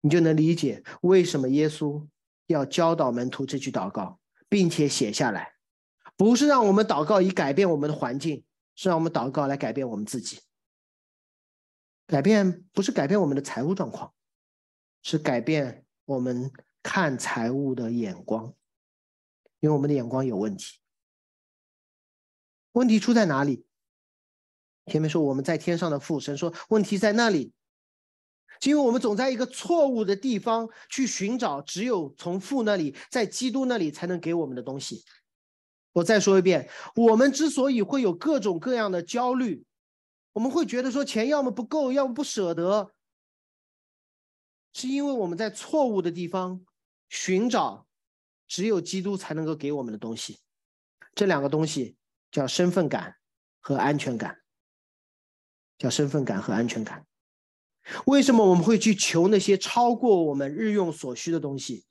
[0.00, 2.02] 你就能理解为什么耶稣
[2.46, 5.52] 要教导门徒这句祷告，并且写下来，
[6.16, 8.42] 不是让我们祷告以改变我们的环境，
[8.74, 10.40] 是让我们祷告来改变我们自己。
[12.06, 14.12] 改变不是改变我们的财务状况，
[15.02, 16.50] 是改变我们。
[16.88, 18.54] 看财务的眼光，
[19.58, 20.78] 因为我们的眼光有问题。
[22.70, 23.66] 问题出在哪里？
[24.86, 27.52] 前面说我们在天上的父神说问题在那里，
[28.60, 35.04] 是因为我们总在一个错误的地方去寻找，只有从父那里，在基督那里才能给我们的东西。
[35.90, 39.64] 我再说一遍，我们之所以会有各种各样的焦虑，
[40.36, 42.92] 我们会觉得说钱要么不够，要么不舍得，
[44.74, 46.62] 是因为我们在错误的地方
[47.08, 47.86] 寻找，
[48.46, 50.40] 只有基督才能够给我们的东西。
[51.14, 51.96] 这两个东西
[52.30, 53.16] 叫身份感
[53.60, 54.38] 和安全感。
[55.78, 57.06] 叫身份感和安全感。
[58.04, 61.86] 为什么我们会去求那些超过我们日用所需的东西？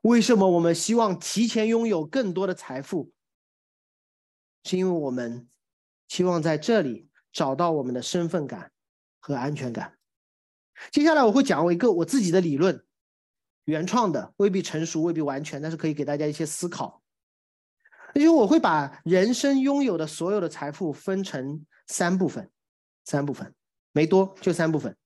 [0.00, 3.12] 为什么我们希望提前拥有更多的财富？
[4.64, 5.50] 是因为我们
[6.08, 8.72] 希望在这里找到我们的身份感
[9.20, 9.92] 和安全感。
[10.90, 12.82] 接下来我会讲我一个我自己的理论，
[13.66, 17.02] 原创的，未必成熟，未必完全，但是可以给大家一些思考。
[18.14, 22.50] 因为我会把人生拥有的所有的财富分成三部分。
[23.04, 23.52] 三部分，
[23.92, 24.96] 没多，就三部分。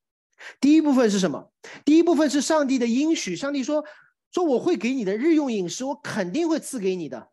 [0.61, 1.51] 第一部分是什么？
[1.85, 3.35] 第一部分是上帝的应许。
[3.35, 3.85] 上帝说
[4.31, 7.31] ：“说我会给你的日用饮食，我肯定会赐给你的。”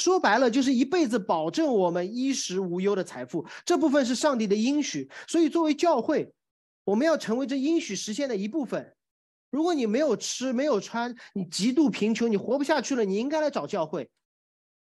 [0.00, 3.46] 说白了，就是一辈子保证我们衣食无忧的财富。
[3.66, 5.10] 这部分是上帝的应许。
[5.28, 6.32] 所以，作为教会，
[6.84, 8.94] 我们要成为这应许实现的一部分。
[9.50, 14.08] 如果你没有吃，没有穿，你极度贫穷，你活不下去了，你应该来找教会。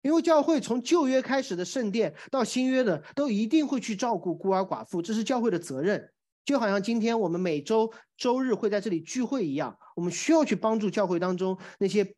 [0.01, 6.11] 因为教会从旧约开始的圣殿到新约的，都一定会去照顾孤儿寡妇，这是教会的责任。
[6.43, 12.13] 就好像今天我们每周周日会在这里聚会一样，我们需要去帮助教会当中那些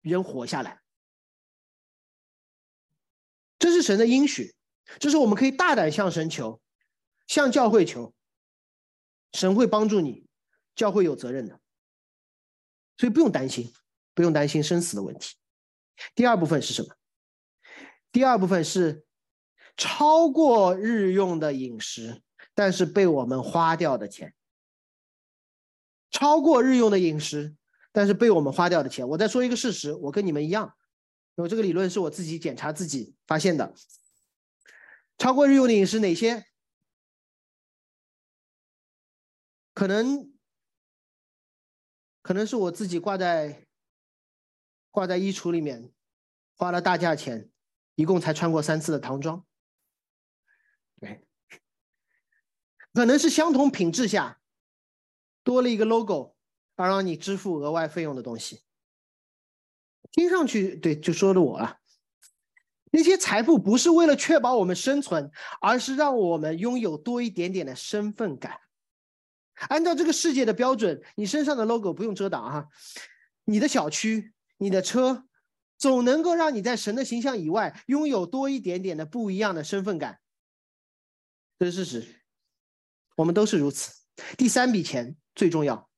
[0.00, 0.79] 人活下来。
[3.60, 4.52] 这是神的应许，
[4.98, 6.60] 这是我们可以大胆向神求，
[7.28, 8.12] 向教会求，
[9.34, 10.26] 神会帮助你，
[10.74, 11.60] 教会有责任的，
[12.96, 13.72] 所以不用担心，
[14.14, 15.36] 不用担心生死的问题。
[16.14, 16.88] 第二部分是什么？
[18.10, 19.04] 第二部分是
[19.76, 22.22] 超过日用的饮食，
[22.54, 24.34] 但是被我们花掉的钱。
[26.10, 27.54] 超过日用的饮食，
[27.92, 29.06] 但是被我们花掉的钱。
[29.06, 30.74] 我再说一个事实，我跟你们一样，
[31.36, 33.74] 因为这个理论是我自己检查自己发现的。
[35.18, 36.46] 超过日用的饮食哪些？
[39.74, 40.32] 可能
[42.22, 43.66] 可能是我自己挂在
[44.90, 45.92] 挂在衣橱里面，
[46.56, 47.50] 花了大价钱。
[47.96, 49.44] 一共才穿过三次的唐装，
[51.00, 51.22] 对，
[52.94, 54.40] 可能是相同品质下
[55.42, 56.34] 多了一个 logo，
[56.76, 58.62] 而让你支付额外费用的东西。
[60.12, 61.78] 听上去对，就说的我了。
[62.90, 68.58] 那些财富不是为了确保我们生存，而是让我们拥有多一点点的身份感。
[69.68, 72.68] 按照这个世界的标准，你身上的 logo 不用遮挡哈，
[73.44, 75.26] 你的小区，你的车。
[75.78, 80.20] 总能够让你在神的形象以外拥有多一点点的不一样的身份感，
[81.58, 82.20] 这是事实。
[83.16, 83.94] 我们都是如此。
[84.36, 85.88] 第三笔钱最重要。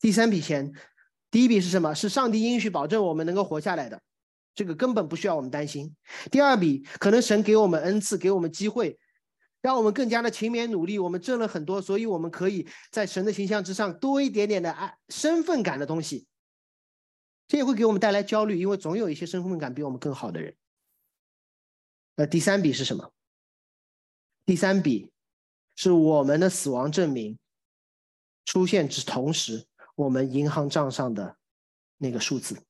[0.00, 0.72] 第三笔钱，
[1.30, 1.94] 第一笔是什么？
[1.94, 4.02] 是上帝应许保证我们能够活下来的，
[4.54, 5.94] 这个根本不需要我们担心。
[6.30, 8.98] 第二笔，可能神给我们恩赐，给我们机会，
[9.60, 10.98] 让我们更加的勤勉努力。
[10.98, 16.26] 我们挣了很多，所以我们可以在神的形象之上多一点点的爱身份感的东西。
[17.46, 20.54] 这也会给我们带来焦虑，因为总有一些身份感比我们更好的人。
[22.16, 23.12] 那第三笔是什么？
[24.44, 25.10] 第三笔
[25.76, 27.38] 是我们的死亡证明
[28.44, 29.66] 出现之同时，
[30.00, 31.36] 我们银行账上的
[31.98, 32.62] 那个数字，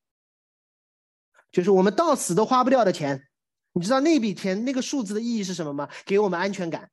[1.53, 3.29] 就是我们到死都花不掉的钱。
[3.73, 5.89] 你知道那笔钱那个数字的意义是什么吗？
[6.05, 6.91] 给我们安全感。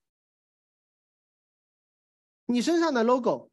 [2.45, 3.49] 你身上的 logo。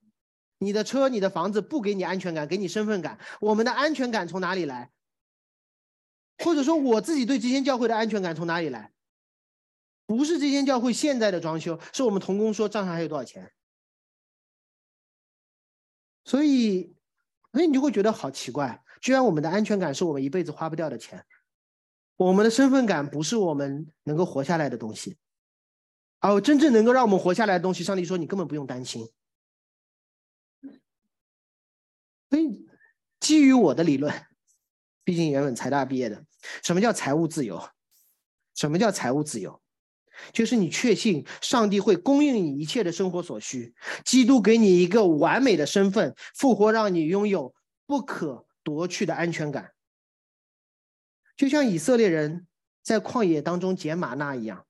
[0.59, 3.19] 你的车、你的房子不给你安全感，给你身份感。
[3.41, 4.91] 我们的安全感从哪里来？
[6.39, 8.93] 或者说我自己对这间教会的安全感从哪里来？
[10.07, 13.53] 不是这间教会现在的装修，是我们童工说账上还有多少钱。
[16.25, 16.97] 所以，
[17.53, 21.25] 所以你就会觉得好奇怪，居然我们的安全感是我们一辈子花不掉的钱，
[22.17, 25.17] 我们的身份感不是我们能够活下来的东西，
[26.21, 29.07] 而真正能够让我们活下来的东西，上帝说你根本不用担心。
[32.31, 32.67] 所以，
[33.21, 34.13] 基于我的理论，
[35.05, 36.25] 毕竟原本财大毕业的，
[36.63, 37.63] 什么叫财务自由？
[38.55, 39.61] 什么叫财务自由？
[40.33, 47.55] 就是你确信上帝会供应你一切的生活所需，基督给你一个完美的身份，复活让你拥有
[47.87, 49.73] 不可夺去的安全感。
[51.37, 52.47] 就像以色列人
[52.83, 54.67] 在旷野当中捡玛纳一样，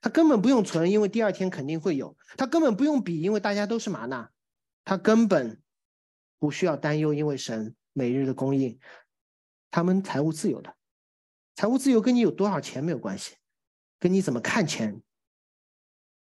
[0.00, 4.30] 他根本不用存，因为第二天肯定会有；他根本不用比，因为大家都是玛纳，
[4.84, 5.60] 他根本。
[6.38, 8.78] 不需要担忧，因为神每日的供应，
[9.70, 10.76] 他们财务自由的，
[11.54, 13.36] 财务自由跟你有多少钱没有关系，
[13.98, 15.02] 跟你怎么看钱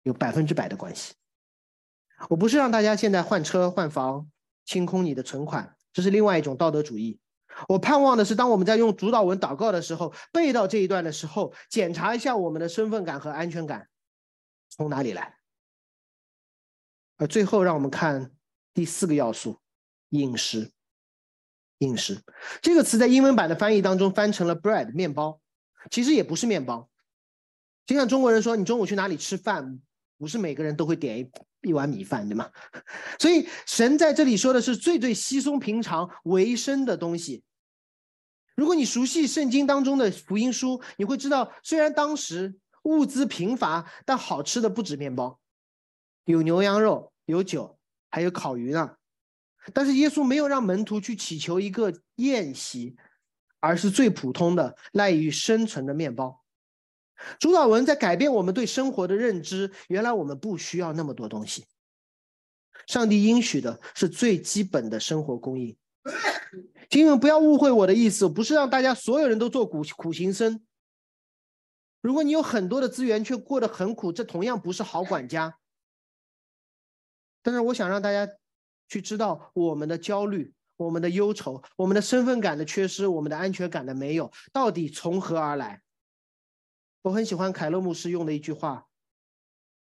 [0.02, 1.14] 有百分之百的关系。
[2.28, 4.30] 我不是让大家现在换车换房
[4.64, 7.18] 清空你的存款，这是另外一种道德主义。
[7.68, 13.88] 我盼望的是，当我们在用主导文祷告的时候，背到这一段的时候，检查一下我们的身份感和安全感
[14.68, 15.38] 从哪里来。
[17.16, 18.32] 而最后，让我们看
[18.74, 19.60] 第四个要素：
[20.10, 20.70] 饮食。
[21.78, 22.22] 饮食
[22.60, 25.40] 这个词在英文版的翻译当中翻成了 bread 面包，
[25.90, 26.89] 其实也不是面包。
[27.90, 29.80] 就像中国人说，你中午去哪里吃饭，
[30.16, 31.28] 不是每个人都会点一
[31.62, 32.48] 一碗米饭，对吗？
[33.18, 37.42] 所以神在这里说的是最最稀松平常、维生的东西。
[38.54, 45.40] 如果你熟悉圣经当中的福音书，你会知道，虽然当时物资贫乏，但好吃的不止面包，
[46.26, 47.76] 有牛羊肉，有酒，
[48.08, 48.94] 还有烤鱼呢。
[49.74, 52.94] 但是耶稣没有让门徒去祈求一个宴席，
[53.58, 56.39] 而是最普通的赖于生存的面包。
[57.38, 59.70] 主导文在改变我们对生活的认知。
[59.88, 61.66] 原来我们不需要那么多东西。
[62.86, 65.76] 上帝应许的是最基本的生活供应。
[66.88, 70.60] 请你们不要误会我的意思，不是让大家所有人都做苦苦行僧。
[72.00, 75.58] 如果你有很多的资源却过得很苦，这同样不是好管家。
[77.42, 78.30] 但是我想让大家。
[78.92, 85.80] 去知道我们的焦虑、我们的忧愁、我们的身份感的缺失、我们的安全感的没有，到底从何而来？
[87.02, 88.88] 我很喜欢凯勒牧师用的一句话：“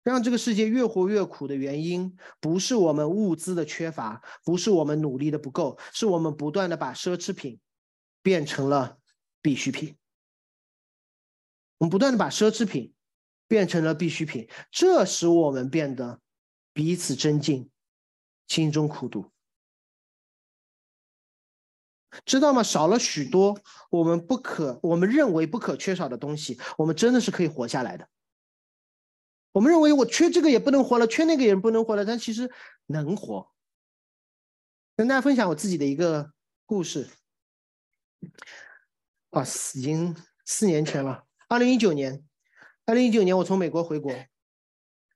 [0.03, 7.59] 让这个世界越活越苦的原因，不是我们物资的缺乏，不是我们努力的不够，是我们不断的把奢侈品
[8.21, 8.99] 变成了
[9.41, 9.95] 必需品。
[11.77, 12.93] 我们不断的把奢侈品
[13.47, 16.19] 变成了必需品，这使我们变得
[16.73, 17.69] 彼此增进。”
[18.47, 19.31] 心中苦读，
[22.23, 22.61] 知道吗？
[22.61, 23.59] 少了许多
[23.89, 28.07] 我们不可、我们认为不可缺少的东西，我们真的是可以活下来的。
[29.51, 32.51] 我们认为我缺这个也不能活了，缺那个也不能活了，但其实
[32.85, 33.51] 能活。
[34.95, 36.31] 跟大家分享我自己的一个
[36.65, 37.09] 故事。
[39.31, 39.43] 啊，
[39.73, 42.23] 已经四年前了，二零一九年，
[42.85, 44.13] 二零一九年我从美国回国，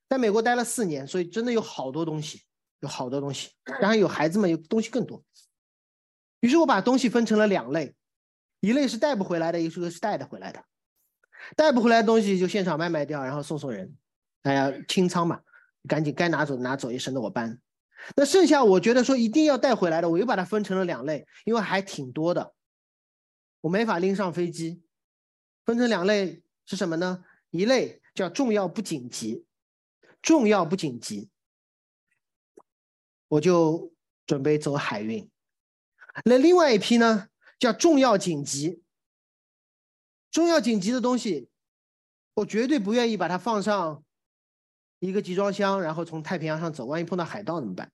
[0.09, 2.43] 在美国待了四年，所以真的有好多东西。
[2.81, 3.49] 有好多东西，
[3.81, 5.21] 然后有孩子们有东西更多，
[6.39, 7.95] 于是我把东西分成了两类，
[8.59, 10.63] 一类是带不回来的，一个是带的回来的。
[11.55, 13.95] 带不回来的东西就现场卖卖掉，然后送送人，
[14.41, 15.41] 大家清仓嘛，
[15.87, 17.59] 赶紧该拿走拿走，也省得我搬。
[18.15, 22.53] 那剩下我觉得说一定要带回来的，我又把它分成了两类，因为还挺多的，
[23.61, 24.83] 我没法拎上飞机。
[25.65, 27.23] 分成两类是什么呢？
[27.51, 29.45] 一类叫重要不紧急，
[30.21, 31.29] 重要不紧急。
[33.27, 33.93] 我就
[34.25, 35.29] 准备走海运，
[36.25, 37.27] 那另外一批呢，
[37.59, 38.81] 叫重要紧急。
[40.31, 41.49] 重要紧急的东西，
[42.35, 44.03] 我绝对不愿意把它放上
[44.99, 47.91] 一个集装箱，然后从太平洋上走，万一碰到海盗怎么办？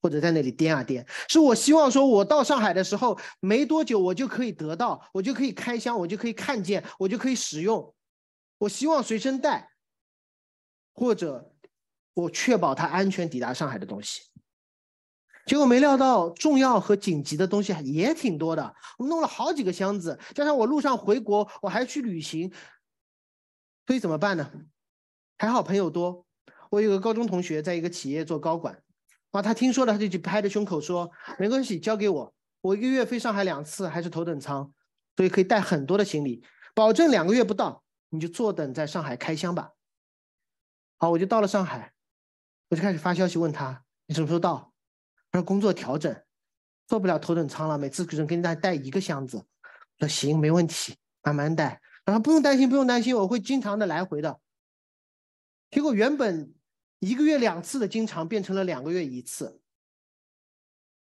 [0.00, 1.04] 或者在那里颠啊颠？
[1.28, 7.94] 是我希望说，我到上海的时候没多久，我就可以得到，我就可以开箱，我就可以看见，我就可以使用。
[8.58, 9.70] 我希望随身带，
[10.92, 11.52] 或者
[12.12, 14.22] 我确保它安全抵达上海的东西。
[15.48, 18.74] 结果没料到，重要和紧急的东西也挺多的。
[18.98, 22.52] 我们弄了好几个箱子，加上我路上回国，我还去旅行，
[23.86, 24.52] 所以怎么办呢？
[25.38, 26.26] 还好朋友多。
[26.70, 28.82] 我有个高中同学在一个企业做高管，
[29.30, 34.70] 啊，他听说了，他就去拍着胸口说：“没关系，交给我，我一个月飞上海两次，还是头等舱，
[35.16, 36.44] 所以可以带很多的行李，
[36.74, 39.70] 保证两个月不到，你就坐等在上海开箱吧。”
[41.00, 41.94] 好，我就到了上海，
[42.68, 44.67] 我就开始发消息问他：“你什么时候到？”
[45.42, 46.22] 工作调整，
[46.86, 49.36] 坐不了头等舱了，每次只能给大家带一个箱子。
[49.38, 51.80] 我说行，没问题，慢慢带。
[52.04, 54.40] 然后不用担心，不用担心，我会经常的来回的。
[55.70, 56.54] 结果原本
[57.00, 59.60] 一个月两次的经常变成了两个月一次，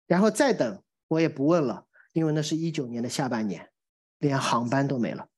[0.06, 3.70] 然后再等我也不问了，因为那是一九年的下半年，
[4.18, 5.28] 连航班都没了。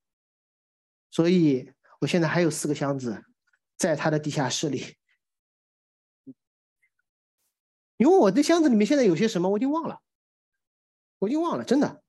[1.11, 3.24] 所以我现在还有四个箱子
[3.76, 4.97] 在他的地下室里。
[7.99, 10.01] 因为我这箱子里面现在有些什么，我已经忘了，
[11.18, 12.03] 我已经忘了，真的。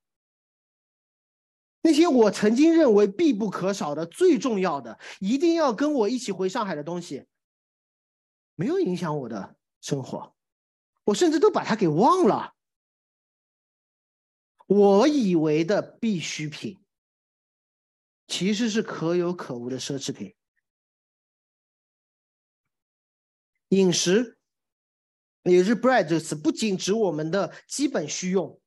[1.82, 7.26] 那些我曾经认为必不可少的、最重要的、一定要跟我一起回上海的东西，
[8.56, 10.36] 没有影响我的生活，
[11.06, 12.54] 我甚至都把它给忘了。
[14.68, 16.78] 我以为的必需品，
[18.28, 20.36] 其实是可有可无的奢侈品，
[23.70, 24.39] 饮食。
[25.44, 28.60] 也是 bread 这个词，不仅指我们的基本需用，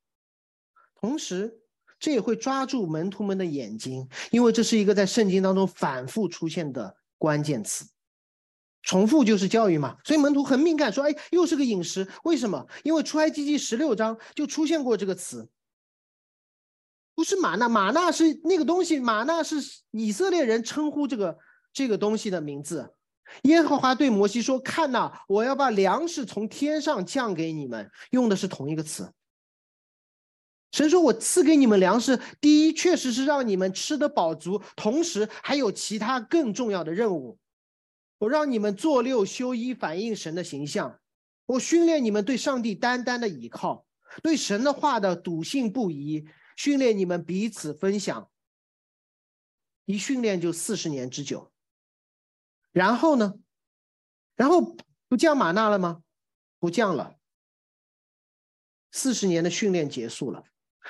[1.00, 1.60] 同时
[1.98, 7.86] 这也会抓住门徒们的眼睛，因为这是一个在圣经当中反复出现的关键词。
[8.82, 12.66] 重复就是教育嘛，所以门徒很敏感，说：“哎，又是个饮食，为什么？
[12.82, 15.48] 因为出埃及记十六章就出现过这个词，
[17.14, 19.56] 不是玛纳，玛纳是那个东西，玛纳是
[19.92, 21.38] 以色列人称呼这个
[21.72, 22.92] 这个东西的名字。
[23.42, 29.12] 耶和华对摩西说：‘看呐，我要把粮食从天上降给你们。’用的是同一个词。
[30.70, 37.38] 神说：‘我赐给你们粮食，第一确实是让你们吃得饱足，同时还有其他更重要的任务。’”
[38.18, 41.00] 我让你们做六修一，反映神的形象。
[41.44, 43.84] 我训练你们对上帝单单的倚靠，
[44.22, 46.24] 对神的话的笃信不疑。
[46.56, 48.30] 训练你们彼此分享。
[49.84, 51.51] 一训练就四十年之久。
[52.72, 53.34] 然后呢？
[54.34, 54.76] 然后
[55.08, 56.02] 不降玛纳了吗？
[56.58, 57.14] 不降了。
[58.90, 60.42] 四十年的训练结束了。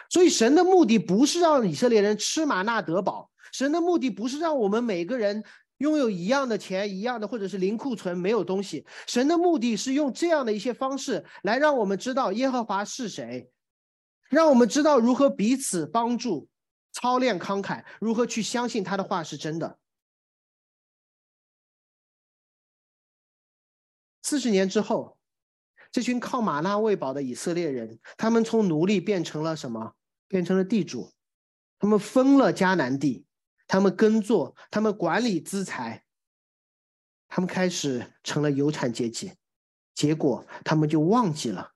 [0.09, 5.45] 所以神的目的不是让以色列人吃玛纳得饱，神的目的不是让我们每个人。
[5.79, 8.87] 拥有一样的钱，一样的，或者是零库存，没有东西。
[9.09, 13.51] 神的目的是用这样的一些方式来让我们知道耶和华是谁，
[14.29, 16.47] 让我们知道如何彼此帮助、
[16.93, 19.77] 操练慷慨，如何去相信他的话是真的。
[24.33, 25.19] 四十年之后，
[25.91, 29.93] 这群靠玛纳喂饱的以色列人，他们从奴隶变成了什么？
[30.27, 31.13] 变成了地主，
[31.79, 33.27] 他们分了迦南地。
[33.69, 36.03] 他们耕作，他们管理资财，
[37.29, 39.35] 他们开始成了有产阶级，
[39.95, 41.73] 结果他们就忘记了。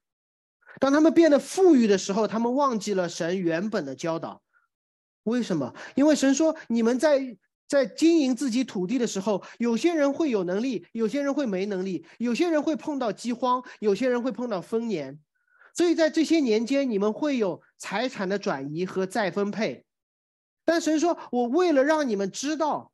[0.80, 4.42] 当他们变得富裕的时候，他们忘记了神原本的教导。
[5.24, 5.74] 为什么？
[5.94, 7.36] 因为神说，你们在
[7.68, 15.18] 在经营自己土地的时候，有些人会有能力，有些人会没能力，有些人会碰到饥荒，有些人会碰到丰年。
[15.74, 19.84] 所以在这些年间，你们会有财产的转移和再分配。
[20.64, 22.92] 但神说：“我为了让你们知道，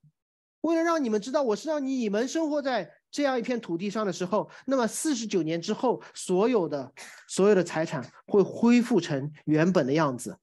[0.62, 6.93] 为了让你们知道，我是让你们生活在这样一片土地上的时候，那么四十九年之后，所有的
[7.29, 10.37] 所有的财产会恢复成原本的样子。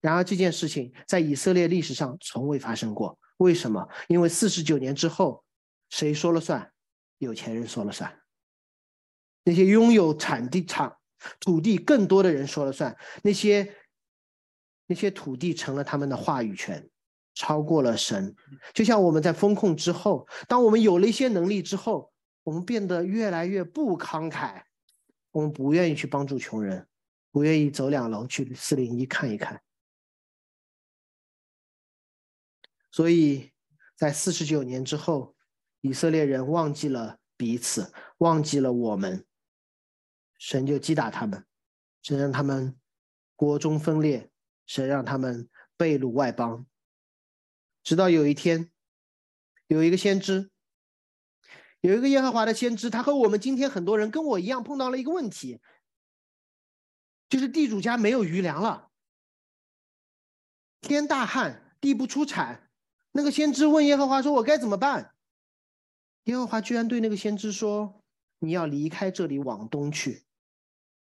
[0.00, 3.18] 然而这件事情在以色列历史上从未发生过。
[3.40, 3.86] 为什么？
[4.08, 5.44] 因为四十九年之后，
[5.90, 6.72] 谁说了算？
[7.18, 8.20] 有钱人说了算。
[9.44, 10.96] 那些拥有产地、产
[11.38, 12.96] 土地更多的人说了算。
[13.22, 13.74] 那些。”
[14.90, 16.90] 那些土地成了他们的话语权，
[17.36, 18.34] 超过了神。
[18.74, 22.12] 就像我们在风控之后，当我们有了一些能力之后，
[22.42, 24.62] 我们变得越来越不慷慨，
[25.30, 26.84] 我们不愿意去帮助穷人，
[27.30, 29.62] 不愿意走两楼去四零一看一看。
[32.90, 33.52] 所以
[33.96, 35.36] 在四十九年之后，
[35.80, 39.26] 以色列人忘记了彼此，忘记了我们，
[40.38, 41.44] 神就击打他们，
[42.02, 42.78] 神让他们
[43.36, 44.28] 国中分裂。
[44.66, 46.64] 神让他们被掳外邦，
[47.82, 48.70] 直到有一天，
[49.66, 50.48] 有一个先知，
[51.80, 55.60] 有一个耶和华的先知，他和我们今天很多人跟我一样碰到了一个问题，
[57.28, 58.92] 就是地主家没有余粮了，
[60.80, 62.69] 天大旱，地不出产。
[63.12, 65.14] 那个先知问耶和华说：“我该怎么办？”
[66.24, 68.02] 耶和华居然对那个先知说
[68.40, 70.22] ：“你要离开这里，往东去。”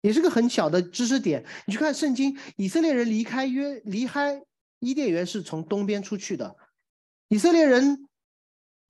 [0.02, 1.46] 也是个很小的知识点。
[1.66, 4.44] 你去看圣经，以色列人离开约离开
[4.80, 6.56] 伊甸园是从东边出去的。
[7.30, 8.08] 以色列人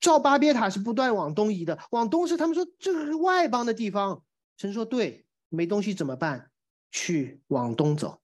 [0.01, 4.23] 照巴别塔是不断往东移的，往东是他们说这个是外邦的地方。
[4.57, 6.51] 神说对，没东西怎么办？
[6.91, 8.21] 去往东走。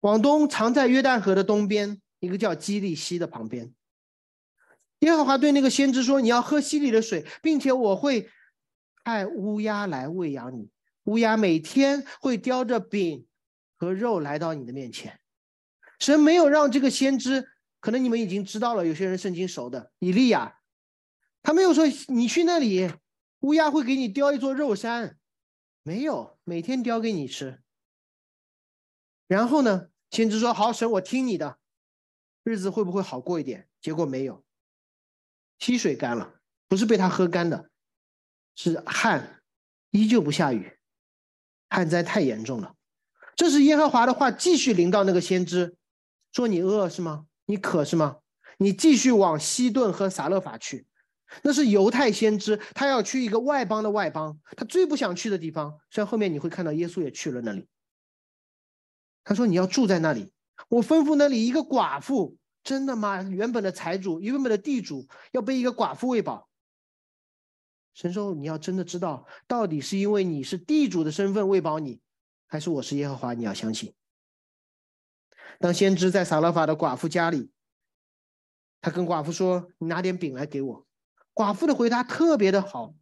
[0.00, 3.72] 往东藏在约旦河的东边，一个叫基利希的旁边。
[5.00, 8.28] 耶和华对那个先知说：“你要喝溪里的水，并且我会
[9.04, 10.70] 派乌鸦来喂养你。”
[11.04, 13.26] 乌鸦每天会叼着饼
[13.76, 15.20] 和肉来到你的面前。
[15.98, 17.48] 神没有让这个先知，
[17.80, 18.86] 可能你们已经知道了。
[18.86, 20.58] 有些人圣经熟的，以利亚，
[21.42, 22.92] 他没有说你去那里，
[23.40, 25.16] 乌鸦会给你叼一座肉山，
[25.82, 27.62] 没有，每天叼给你吃。
[29.26, 31.57] 然后呢，先知说好，神我听你的，
[32.48, 33.68] 日子会不会好过一点？
[33.78, 34.42] 结果没有，
[35.58, 37.68] 溪水干了，不是被他喝干的，
[38.56, 39.42] 是旱，
[39.90, 40.78] 依旧不下雨。
[41.68, 42.74] 旱灾太严重了，
[43.36, 45.76] 这是耶和华的话继续临到那个先知，
[46.32, 47.26] 说你饿是吗？
[47.44, 48.20] 你渴是吗？
[48.56, 50.86] 你继续往西顿和撒勒法去，
[51.42, 55.78] 那是犹太先知，他要去一个外邦的外邦，他最不想去的地方。
[55.90, 57.68] 虽然后面你会看到耶稣也去了那里。
[59.22, 60.32] 他说你要住在那里，
[60.68, 63.22] 我吩咐那里一个寡妇，真的吗？
[63.22, 66.48] 原本的财主，原本的地主要被一个寡妇喂饱。
[67.94, 72.00] 神说：“你要真的知道，到底是因为你是地主的身份喂饱你，
[72.46, 73.34] 还是我是耶和华？
[73.34, 73.92] 你要相信。
[75.58, 77.50] 当先知在撒勒法的寡妇家里，
[78.80, 80.86] 他跟寡妇说：“你拿点饼来给我。”
[81.34, 82.94] 寡妇的回答特别的好，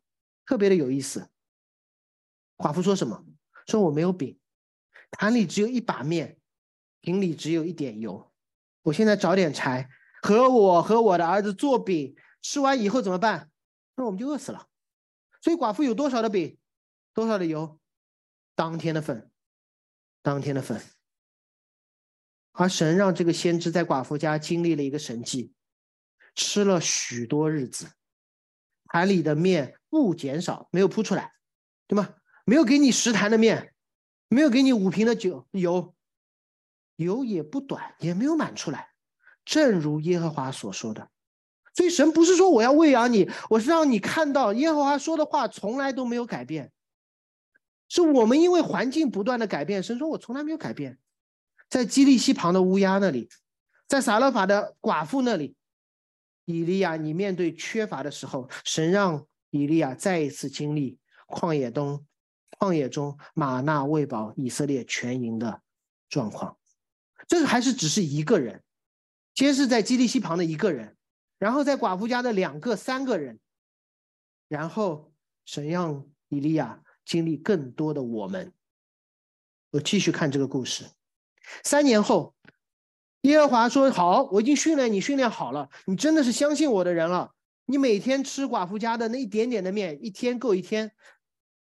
[0.47, 1.29] 特别的有意思。
[2.57, 3.25] 寡妇说什么？
[3.67, 4.39] 说我没有饼，
[5.11, 6.39] 坛里只有一把面，
[7.07, 8.33] 瓶里只有一点油。
[8.83, 9.89] 我现在找点柴，
[10.21, 13.49] 和我和我的儿子做饼，吃完以后怎么办？
[13.95, 14.67] 那我们就饿死了。
[15.41, 16.59] 所以寡妇有多少的饼，
[17.15, 17.79] 多少的油，
[18.57, 19.31] 当天的份，
[20.21, 20.83] 当天的份。
[22.51, 25.53] 而神让这个先知在寡妇家经历了一个神迹，
[26.35, 27.87] 吃了许多日子，
[28.87, 31.35] 坛里的面不减少，没有铺出来，
[31.87, 32.17] 对吗？
[32.45, 33.73] 没有给你十坛的面，
[34.27, 35.96] 没有给你五瓶的酒油，
[36.97, 38.89] 油也不短，也没有满出来，
[39.45, 41.09] 正如耶和华所说的。
[41.75, 46.73] 所以神不是说我要喂养你，我是让你看到耶和华说的话从来都没有改变。
[47.89, 50.99] 是我们因为环境不断的改变，神说我从来没有改变。
[51.69, 53.29] 在基利西旁的乌鸦那里，
[53.87, 55.55] 在撒勒法的寡妇那里，
[56.45, 62.05] 以利亚，你面对缺乏的时候，神让以利亚再一次经历旷野中。
[62.59, 65.61] 旷野中，马纳喂饱以色列全营的
[66.09, 66.57] 状况，
[67.29, 68.63] 这个还是只是一个人，
[69.35, 70.97] 先是在基利西旁的一个人，
[71.39, 73.41] 然后在寡妇家的两个、三个人，
[74.49, 75.13] 然后
[75.45, 78.53] 神让以利亚经历更多的我们。
[79.73, 80.85] 我继续看这个故事，
[81.65, 82.35] 三年后，
[83.23, 87.33] 耶和华说：“好，我已经训练你，训练好了，你真的是相信我的人了。
[87.67, 90.93] 你每天吃寡妇家的那一点点的面，一天够一天。”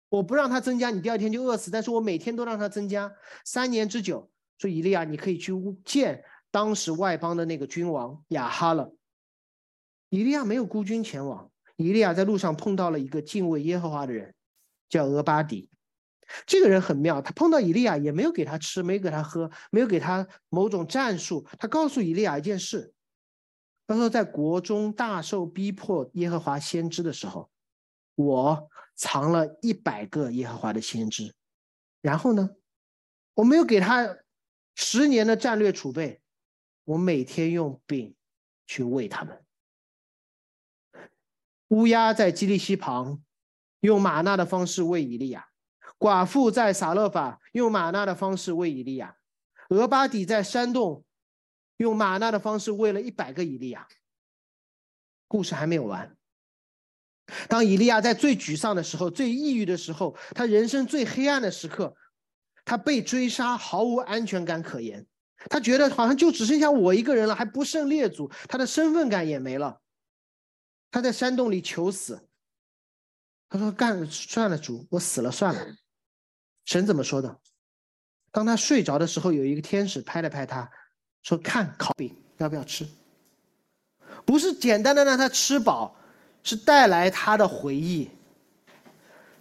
[0.08, 1.70] 我不让他增加，你第二天就饿死。
[1.70, 4.31] 但是我每天都让他增加，三年之久。
[4.62, 5.52] 说以利亚，你可以去
[5.84, 8.94] 见当时外邦的那个君王亚哈了。
[10.08, 14.32] 以利亚没有孤军前往，以利亚在路上碰到了一个敬畏耶和华的人，
[14.88, 15.68] 叫俄巴底。
[16.46, 21.46] 这个人很妙，他碰到以利亚也没有给他吃，没给他喝，没有给他某种战术。
[21.58, 22.94] 他告诉以利亚一件事，
[23.86, 27.50] 他说在国中大受逼迫耶和华先知的时候，
[28.14, 28.68] 我。
[28.94, 31.34] 藏了一百个耶和华的先知，
[32.02, 32.50] 然后呢，
[33.34, 34.18] 我没有给他
[34.74, 36.20] 十年的战略储备，
[36.84, 38.14] 我每天用饼
[38.66, 39.44] 去喂他们。
[41.68, 43.22] 乌鸦在基利西旁
[43.80, 45.48] 用玛纳的方式喂以利亚，
[45.98, 49.16] 寡妇在撒勒法用玛纳的方式喂以利亚，
[49.70, 51.04] 俄巴底在山洞
[51.78, 53.88] 用玛纳的方式喂了一百个以利亚。
[55.26, 56.14] 故事还没有完。
[57.48, 61.96] 当以利亚在最沮丧的时候、最抑郁的时候，他人生最黑暗的时刻，
[62.64, 65.06] 他被追杀，毫无安全感可言。
[65.50, 69.80] 他觉得好像就只剩下我一个人了，还不胜列祖，他的身份感也没了。
[70.90, 72.28] 他在山洞里求死，
[73.48, 75.66] 他说：“干算了，主，我死了算了。”
[76.66, 77.40] 神怎么说的？
[78.30, 80.70] 当他睡着的时候，有一个天使拍了拍他，
[81.22, 82.86] 说：“看烤饼，要不要吃？
[84.24, 85.96] 不是简单的让他吃饱。”
[86.44, 88.10] 是带来他的回忆。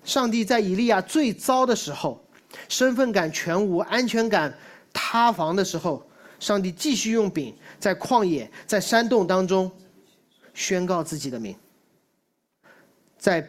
[0.04, 2.24] 上帝在以利亚最糟的时候，
[2.70, 4.54] 身份感全无、安全感
[4.94, 6.06] 塌房的时候，
[6.40, 9.72] 上帝继续用饼在旷野、在山洞当中
[10.54, 11.56] 宣告自己的名。
[13.18, 13.48] 在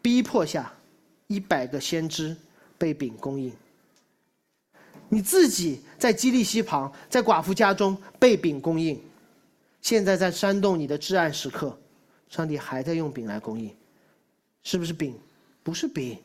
[0.00, 0.72] 逼迫下，
[1.26, 2.36] 一百个先知
[2.78, 3.52] 被饼供应。
[5.08, 9.00] 你自己在基利西旁，在寡妇家中被饼供应。
[9.82, 11.76] 现在在山洞你的至暗时刻。
[12.28, 13.74] 上帝还在用饼来供应，
[14.62, 15.18] 是不是饼？
[15.64, 16.16] 不是饼，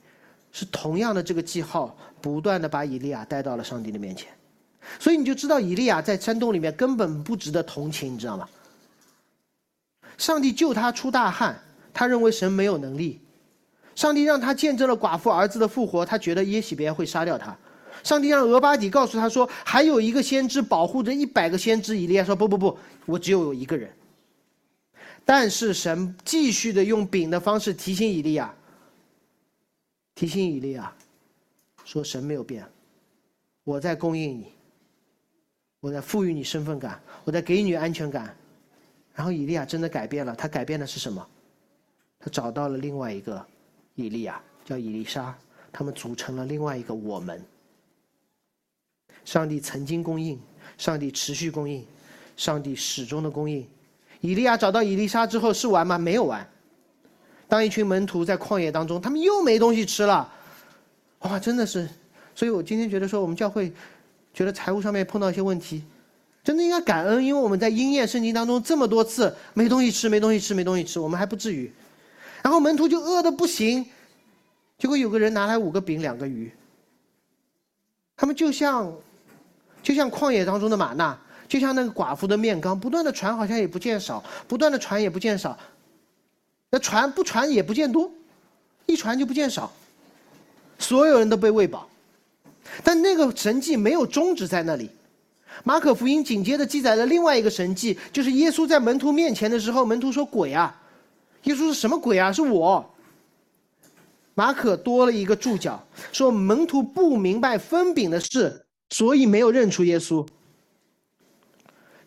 [0.57, 4.29] 是同样的这个记号，不断的把以利亚带到了上帝的面前，
[4.97, 8.47] 所以你就知道以利亚在山洞里面根本不值得同情，你知道吗？
[10.17, 11.61] 上帝救他出大旱，
[11.93, 13.19] 他认为神没有能力；
[13.95, 17.53] 上帝让他见证了寡妇儿子的复活，他觉得耶喜别会杀掉他；
[18.01, 23.91] 上帝让俄巴底告诉他说还有一个先知保护着一百个先知，以利亚说不不不，我只有有一个人。
[25.25, 28.55] 但是神继续的用饼的方式提醒以利亚，
[30.15, 30.91] 提醒以利亚，
[31.83, 32.65] 说神没有变，
[33.65, 34.53] 我在供应你，
[35.81, 38.35] 我在赋予你身份感，我在给你安全感。
[39.13, 41.25] 然后以利亚真的改变了，他改变的是什么？
[42.17, 43.45] 他找到了另外一个
[43.93, 45.37] 以利亚，叫以利沙，
[45.71, 47.43] 他们组成了另外一个我们。
[49.25, 50.39] 上帝曾经供应，
[50.77, 51.85] 上帝持续供应，
[52.37, 53.67] 上帝始终的供应。
[54.21, 55.97] 以利亚找到以利沙之后是完吗？
[55.97, 56.47] 没有完。
[57.47, 60.31] 当一群门徒在旷野当中，他们又没东西吃了，
[61.19, 61.87] 哇，真的是。
[62.33, 63.71] 所以我今天觉得说，我们教会
[64.33, 65.83] 觉得财务上面碰到一些问题，
[66.43, 71.71] 真的应该感恩，因为我们在应验圣经当中这么多次没东西吃，没东西吃，没东西吃，我们还不至于。
[72.41, 73.85] 然后门徒就饿的不行，
[74.77, 76.51] 结果有个人拿来五个饼两个鱼，
[78.17, 78.93] 他们就像
[79.81, 81.17] 就像旷野当中的玛纳，
[81.47, 85.57] 就像那个寡妇的面缸，不断的传好像也不见少，不断的传也不见少，
[86.69, 88.11] 那传不传也不见多，
[88.85, 89.71] 一传就不见少，
[90.77, 91.87] 所有人都被喂饱，
[92.83, 94.89] 但那个神迹没有终止在那里。
[95.63, 100.81] 马可福音紧接着记载了另外一个神迹，就是耶稣在门徒面前的时候，门徒说：“鬼啊！”
[101.43, 102.29] 耶稣是什么鬼啊？
[102.31, 102.93] 是我。
[104.33, 110.27] 马可多了一个注脚，说门徒不明白分饼的事，所以没有认出耶稣。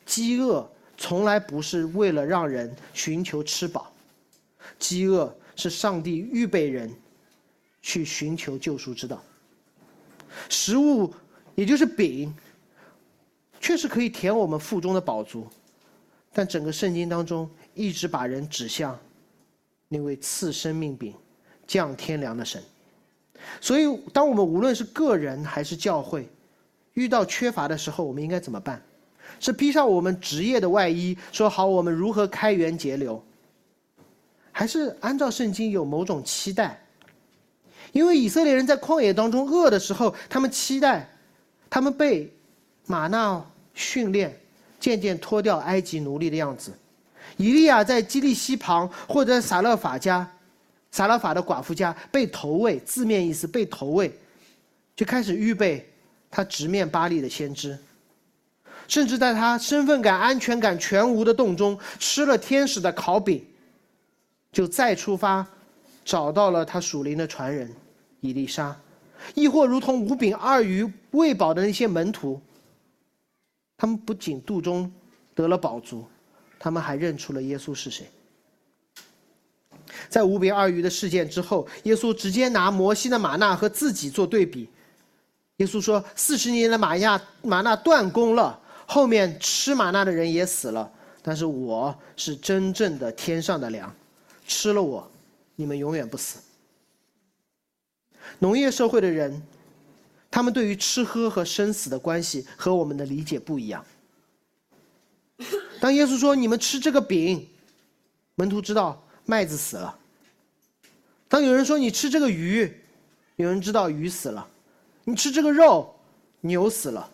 [0.04, 3.90] 饥饿从来不是为了让人寻求吃饱，
[4.78, 6.90] 饥饿是上帝预备人
[7.82, 9.22] 去寻求救赎之道。
[10.48, 11.12] 食物，
[11.54, 12.34] 也就是饼。
[13.60, 15.44] 确实可以填我们腹中的饱足，
[16.32, 18.96] 但整个圣经当中一直把人指向
[19.88, 21.12] 那位赐生命饼、
[21.66, 22.62] 降天粮的神。
[23.60, 26.28] 所以，当我们无论是个人还是教会，
[26.94, 28.80] 遇到缺乏的时候，我们应该怎么办？
[29.40, 33.20] 是披上我们职业的外衣，说好我们如何开源节流，
[34.58, 36.76] 还是按照圣经有某种期待？
[37.92, 41.08] 因为以色列人在旷野当中饿的时候，他们期待，
[41.70, 42.28] 他们被。
[42.90, 43.44] 马纳
[43.74, 44.34] 训练，
[44.80, 46.72] 渐渐脱掉埃及奴隶的样子。
[47.36, 50.28] 以利亚在基利西旁，或者撒勒法家，
[50.90, 54.10] 撒勒法的寡妇家被投喂，字面意思被投喂，
[54.96, 55.86] 就开始预备
[56.30, 57.78] 他直面巴利的先知。
[58.88, 63.44] 甚至在他身份感、安全感全无的洞中，吃了天使的烤饼，
[64.52, 65.46] 就再出发，
[66.04, 67.70] 找到了他属灵的传人
[68.20, 68.74] 伊丽莎，
[69.34, 72.40] 亦或如同五饼二鱼喂饱的那些门徒。
[73.76, 74.92] 他们不仅肚中
[75.34, 76.04] 得了饱足，
[76.58, 78.10] 他们还认出了耶稣是谁。
[80.08, 84.68] 在五饼二鱼的事件之后，耶稣直接拿摩西的玛纳和自己做对比。
[85.58, 90.90] 耶稣说：“四十年的玛亚玛纳断供了，后面吃玛纳的人也死了，
[91.22, 93.92] 但是我是真正的天上的粮，
[94.48, 95.08] 吃了我，
[95.54, 96.40] 你们永远不死。”
[98.40, 99.40] 农业社会的人。
[100.30, 103.82] 他们对于吃喝和生死的关系和我们的理解不一样。
[105.80, 107.48] 当耶稣说“你们吃这个饼”，
[108.36, 109.98] 门徒知道麦子死了；
[111.28, 112.70] 当有人说“你吃这个鱼”，
[113.36, 114.46] 有人知道鱼死了；
[115.04, 115.94] 你吃这个肉，
[116.42, 117.10] 牛死了。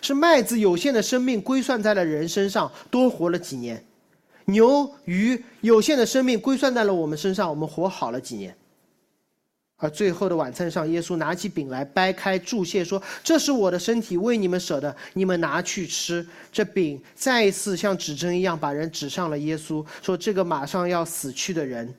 [0.00, 3.76] 是麦子有限的生命归算在了人身上，多活了几年；
[4.50, 8.54] 牛、鱼有限的生命归算在了我们身上，我们活好了几年。
[9.82, 21.94] 而最后的晚餐上，耶稣拿起饼来，掰开注谢，说：“这是我的身体，为你们舍的，你们拿去吃。”这饼再一次像指针一样，把人指向了耶稣，说：“这个马上要死去的人，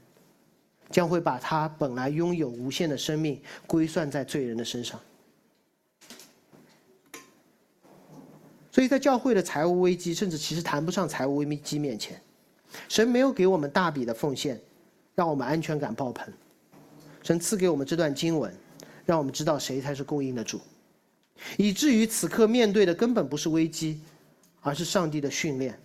[0.92, 5.00] 将会把他本来拥有无限的生命归算在罪人的身上。”
[8.72, 12.22] 所以在教会的财务危机，甚至其实谈不上财务危机面前，
[12.88, 14.60] 神没有给我们大笔的奉献，
[15.16, 16.32] 让我们安全感爆棚。
[17.24, 18.54] 神赐给我们这段经文，
[19.06, 20.60] 让我们知道谁才是供应的主，
[21.58, 24.02] 以至于此刻面对的根本不是危机，
[24.62, 25.78] 而是上帝的训练。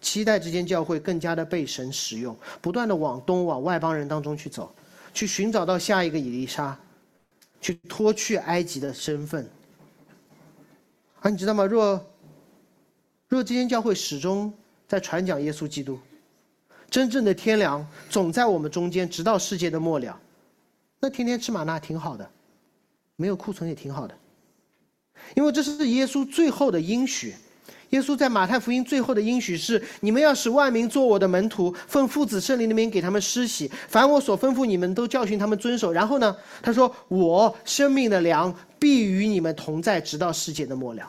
[0.00, 4.74] 期待这间教会更加的被神使用，不断的往东往外邦人当中去走，
[5.12, 6.78] 去寻找到下一个以利沙，
[7.60, 9.48] 去脱去埃及的身份。
[11.20, 11.64] 而你知道吗？
[11.64, 12.06] 若
[13.28, 14.52] 若这间教会始终
[14.86, 15.98] 在传讲耶稣基督，
[16.90, 20.18] 真正的天良总在我们中间，直到世界的末了。
[21.00, 22.28] 那天天吃玛纳挺好的，
[23.16, 24.14] 没有库存也挺好的，
[25.34, 27.34] 因为这是耶稣最后的应许。
[27.90, 35.92] 耶稣在马太福音最后的应许是：你们要使万民做我的门徒，奉父子圣灵的名给他们施洗，凡我所吩咐你们都教训他们遵守。
[35.92, 41.08] 然后呢，他说：我生命的粮必与你们同在，直到世界的末了。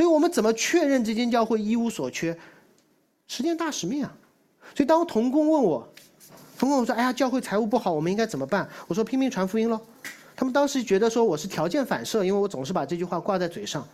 [0.00, 2.34] 所以我们怎么确认这间教会一无所缺？
[3.28, 4.10] 十件大使命啊！
[4.74, 5.86] 所以当童工问我。
[6.58, 9.78] 童工我说：“哎呀，教会财务不好，我们应该怎么办？”我说：“拼命传福音喽。”
[10.34, 13.86] 他们当时觉得说我是条件反射，因为我总是把这句话挂在嘴上。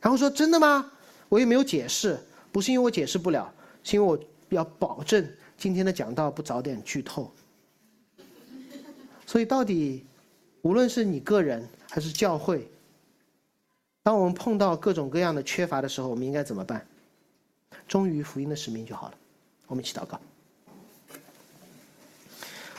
[0.00, 0.90] 然后说：“真的吗？”
[1.28, 2.18] 我也没有解释，
[2.50, 3.52] 不是因为我解释不了，
[3.84, 4.18] 是因为我
[4.48, 7.30] 要保证今天的讲道不早点剧透。
[9.26, 10.06] 所以，到底
[10.62, 12.66] 无论是你个人还是教会，
[14.08, 16.82] 当我们碰到各种各样的缺乏的时候，我们应该怎么办？
[17.86, 19.14] 忠于福音的使命就好了。
[19.66, 20.18] 我们一起祷告。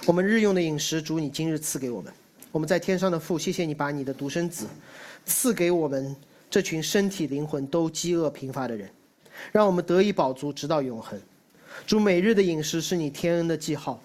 [0.08, 2.12] 我们日用的饮食，主你今日赐给我们。
[2.52, 4.66] 我们在天上的父，谢谢你把你的独生子
[5.24, 6.16] 赐给我们
[6.50, 8.90] 这群身体灵魂都饥饿贫乏的人，
[9.52, 11.22] 让我们得以饱足直到永恒。
[11.86, 14.02] 主每日的饮食是你天恩的记号，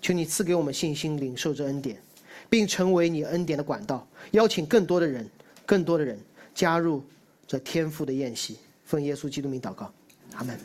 [0.00, 2.00] 求你赐给我们信心，领受这恩典，
[2.48, 5.28] 并成为你恩典的管道，邀请更多的人、
[5.66, 6.18] 更多的人
[6.54, 7.02] 加入
[7.46, 8.56] 这天父的宴席。
[8.84, 9.92] 奉耶稣基督名祷告，
[10.34, 10.58] 阿门。